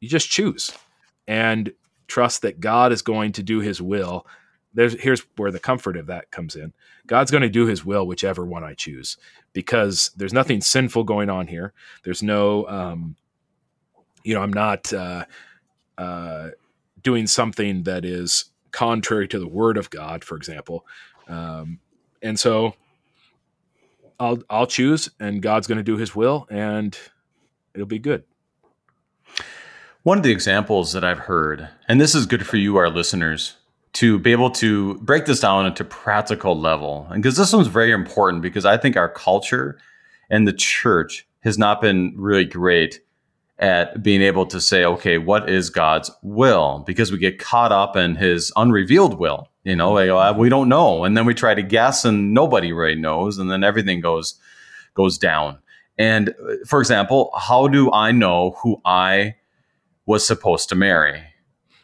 [0.00, 0.72] you just choose
[1.26, 1.72] and
[2.06, 4.26] trust that god is going to do his will
[4.74, 6.72] there's here's where the comfort of that comes in
[7.06, 9.16] god's going to do his will whichever one i choose
[9.52, 11.72] because there's nothing sinful going on here
[12.04, 13.16] there's no um
[14.24, 15.24] you know i'm not uh
[15.96, 16.48] uh
[17.02, 20.86] doing something that is contrary to the word of God, for example.
[21.26, 21.80] Um,
[22.22, 22.74] and so
[24.18, 26.98] I'll I'll choose, and God's going to do His will, and
[27.74, 28.24] it'll be good.
[30.02, 33.56] One of the examples that I've heard, and this is good for you, our listeners,
[33.98, 37.90] to be able to break this down into practical level, and because this one's very
[37.90, 39.78] important, because I think our culture
[40.30, 43.00] and the church has not been really great
[43.58, 46.84] at being able to say, okay, what is God's will?
[46.86, 49.48] Because we get caught up in his unrevealed will.
[49.64, 51.02] You know, like, we don't know.
[51.04, 53.36] And then we try to guess and nobody really knows.
[53.36, 54.38] And then everything goes
[54.94, 55.58] goes down.
[55.98, 59.34] And uh, for example, how do I know who I
[60.06, 61.22] was supposed to marry?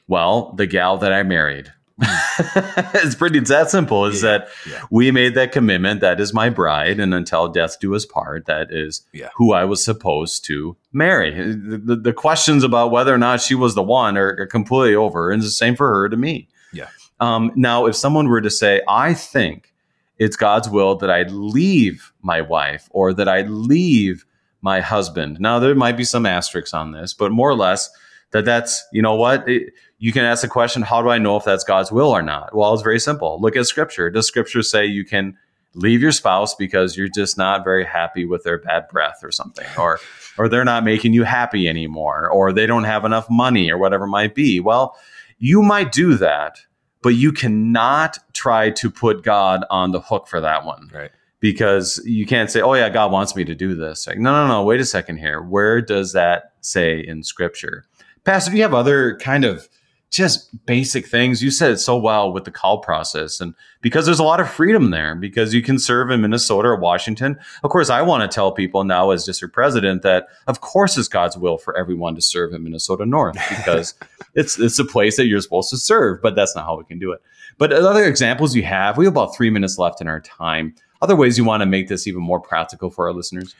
[0.06, 1.72] Well, the gal that I married.
[2.00, 4.82] it's pretty it's that simple is yeah, that yeah.
[4.90, 8.72] we made that commitment that is my bride and until death do us part that
[8.72, 9.28] is yeah.
[9.36, 13.54] who i was supposed to marry the, the, the, questions about whether or not she
[13.54, 16.48] was the one are, are completely over and it's the same for her to me
[16.72, 16.88] yeah
[17.20, 19.72] um, now if someone were to say i think
[20.18, 24.26] it's god's will that i leave my wife or that i leave
[24.62, 27.88] my husband now there might be some asterisks on this but more or less
[28.34, 31.36] that that's you know what it, you can ask the question how do i know
[31.36, 32.54] if that's god's will or not?
[32.54, 33.40] Well it's very simple.
[33.40, 34.10] Look at scripture.
[34.10, 35.36] Does scripture say you can
[35.74, 39.66] leave your spouse because you're just not very happy with their bad breath or something
[39.78, 39.98] or
[40.38, 44.04] or they're not making you happy anymore or they don't have enough money or whatever
[44.04, 44.60] it might be?
[44.60, 44.96] Well
[45.38, 46.58] you might do that
[47.02, 50.90] but you cannot try to put god on the hook for that one.
[50.92, 51.10] Right.
[51.40, 54.06] Because you can't say oh yeah god wants me to do this.
[54.06, 55.42] Like no no no wait a second here.
[55.42, 57.84] Where does that say in scripture?
[58.24, 59.68] Pastor, do you have other kind of
[60.14, 61.42] just basic things?
[61.42, 64.50] You said it so well with the call process, and because there's a lot of
[64.50, 67.38] freedom there, because you can serve in Minnesota or Washington.
[67.62, 71.08] Of course, I want to tell people now, as district president, that of course it's
[71.08, 73.94] God's will for everyone to serve in Minnesota North because
[74.34, 76.98] it's it's a place that you're supposed to serve, but that's not how we can
[76.98, 77.20] do it.
[77.58, 80.74] But other examples you have, we have about three minutes left in our time.
[81.00, 83.54] Other ways you want to make this even more practical for our listeners?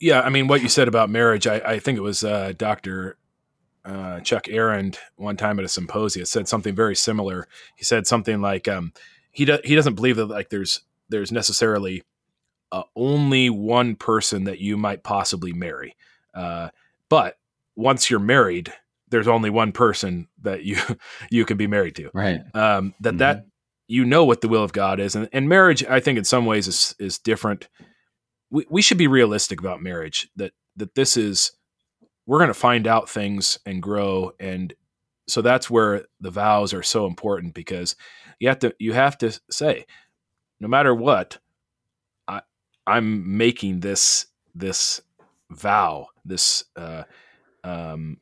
[0.00, 3.16] Yeah, I mean, what you said about marriage, I, I think it was uh, Dr
[3.84, 7.46] uh, Chuck Arand one time at a symposium said something very similar.
[7.76, 8.92] He said something like um,
[9.30, 12.02] he do- he doesn't believe that like there's there's necessarily
[12.72, 15.96] uh, only one person that you might possibly marry,
[16.34, 16.70] uh,
[17.08, 17.36] but
[17.76, 18.72] once you're married,
[19.10, 20.78] there's only one person that you
[21.30, 22.10] you can be married to.
[22.14, 22.40] Right.
[22.54, 23.18] Um, that mm-hmm.
[23.18, 23.46] that
[23.86, 26.46] you know what the will of God is, and, and marriage, I think, in some
[26.46, 27.68] ways is is different.
[28.50, 30.30] We we should be realistic about marriage.
[30.36, 31.52] That that this is
[32.26, 34.74] we're going to find out things and grow and
[35.26, 37.96] so that's where the vows are so important because
[38.38, 39.86] you have to you have to say
[40.60, 41.38] no matter what
[42.28, 42.40] i
[42.86, 45.00] i'm making this this
[45.50, 47.04] vow this uh
[47.62, 48.18] um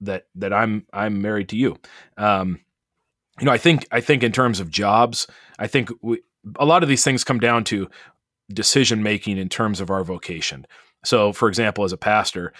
[0.00, 1.76] that that i'm i'm married to you.
[2.16, 2.60] Um
[3.40, 5.26] you know i think i think in terms of jobs
[5.58, 6.20] i think we
[6.56, 7.88] a lot of these things come down to
[8.52, 10.66] decision making in terms of our vocation.
[11.04, 12.52] So for example as a pastor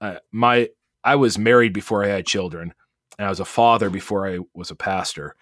[0.00, 0.68] uh, my
[1.02, 2.74] I was married before I had children,
[3.18, 5.34] and I was a father before I was a pastor,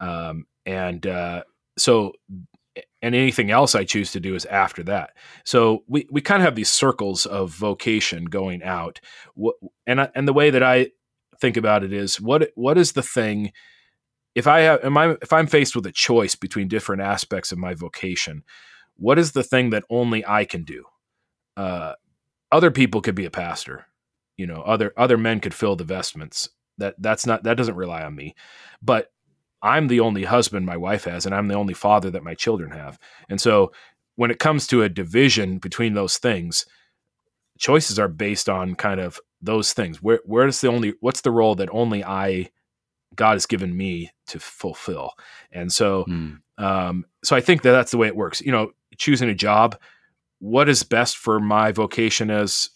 [0.00, 1.44] um, and uh,
[1.78, 2.12] so
[3.02, 5.10] and anything else I choose to do is after that.
[5.44, 9.00] So we we kind of have these circles of vocation going out,
[9.86, 10.88] and and the way that I
[11.40, 13.52] think about it is what what is the thing
[14.34, 17.58] if I have, am I, if I'm faced with a choice between different aspects of
[17.58, 18.44] my vocation,
[18.96, 20.84] what is the thing that only I can do?
[21.56, 21.94] Uh,
[22.50, 23.86] other people could be a pastor,
[24.36, 26.48] you know, other other men could fill the vestments.
[26.78, 28.34] That that's not that doesn't rely on me,
[28.80, 29.12] but
[29.62, 32.72] I'm the only husband my wife has, and I'm the only father that my children
[32.72, 32.98] have.
[33.28, 33.72] And so,
[34.16, 36.66] when it comes to a division between those things,
[37.58, 40.02] choices are based on kind of those things.
[40.02, 42.50] Where where is the only what's the role that only I
[43.14, 45.12] God has given me to fulfill?
[45.52, 46.38] And so, mm.
[46.58, 48.40] um, so I think that that's the way it works.
[48.40, 49.78] You know, choosing a job,
[50.40, 52.70] what is best for my vocation as,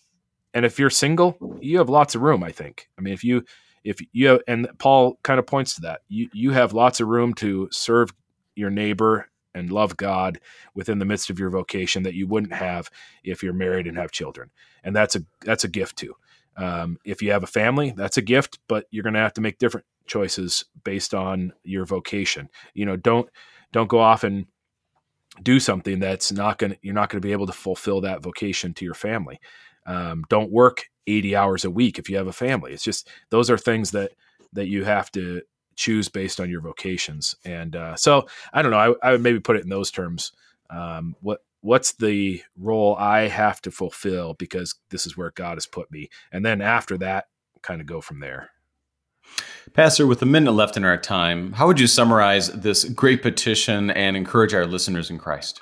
[0.57, 2.43] and if you're single, you have lots of room.
[2.43, 2.89] I think.
[2.99, 3.45] I mean, if you
[3.85, 7.09] if you have, and Paul kind of points to that, you you have lots of
[7.09, 8.11] room to serve
[8.55, 10.41] your neighbor and love God
[10.75, 12.89] within the midst of your vocation that you wouldn't have
[13.23, 14.51] if you're married and have children.
[14.83, 16.15] And that's a that's a gift too.
[16.57, 19.43] Um, if you have a family, that's a gift, but you're going to have to
[19.43, 22.49] make different choices based on your vocation.
[22.73, 23.29] You know, don't
[23.73, 24.47] don't go off and
[25.43, 28.23] do something that's not going to you're not going to be able to fulfill that
[28.23, 29.39] vocation to your family.
[29.87, 32.73] Um, don't work 80 hours a week if you have a family.
[32.73, 34.13] It's just those are things that
[34.53, 35.43] that you have to
[35.77, 37.37] choose based on your vocations.
[37.45, 38.97] And uh, so I don't know.
[39.03, 40.33] I, I, would maybe put it in those terms.
[40.71, 45.67] Um, what what's the role I have to fulfill because this is where God has
[45.67, 47.27] put me, and then after that,
[47.63, 48.51] kind of go from there.
[49.73, 53.91] Pastor, with a minute left in our time, how would you summarize this great petition
[53.91, 55.61] and encourage our listeners in Christ?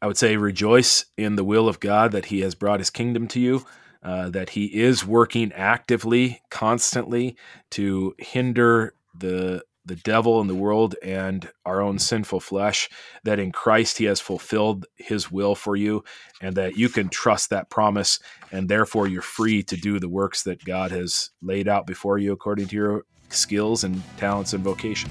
[0.00, 3.28] I would say rejoice in the will of God that He has brought His kingdom
[3.28, 3.64] to you.
[4.02, 7.36] Uh, that he is working actively, constantly
[7.72, 12.88] to hinder the the devil and the world and our own sinful flesh,
[13.22, 16.04] that in Christ he has fulfilled his will for you,
[16.40, 18.18] and that you can trust that promise,
[18.52, 22.32] and therefore you're free to do the works that God has laid out before you
[22.32, 25.10] according to your skills and talents and vocation.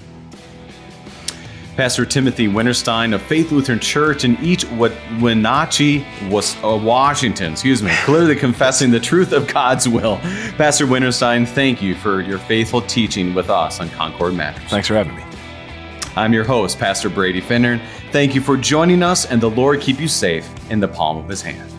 [1.75, 7.91] Pastor Timothy Winterstein of Faith Lutheran Church in East Wenatchee, was uh, Washington, excuse me,
[8.03, 10.17] clearly confessing the truth of God's will.
[10.57, 14.69] Pastor Winterstein, thank you for your faithful teaching with us on Concord Matters.
[14.69, 15.23] Thanks for having me.
[16.15, 17.81] I'm your host, Pastor Brady Finnern.
[18.13, 21.27] Thank you for joining us, and the Lord keep you safe in the palm of
[21.27, 21.74] his hand.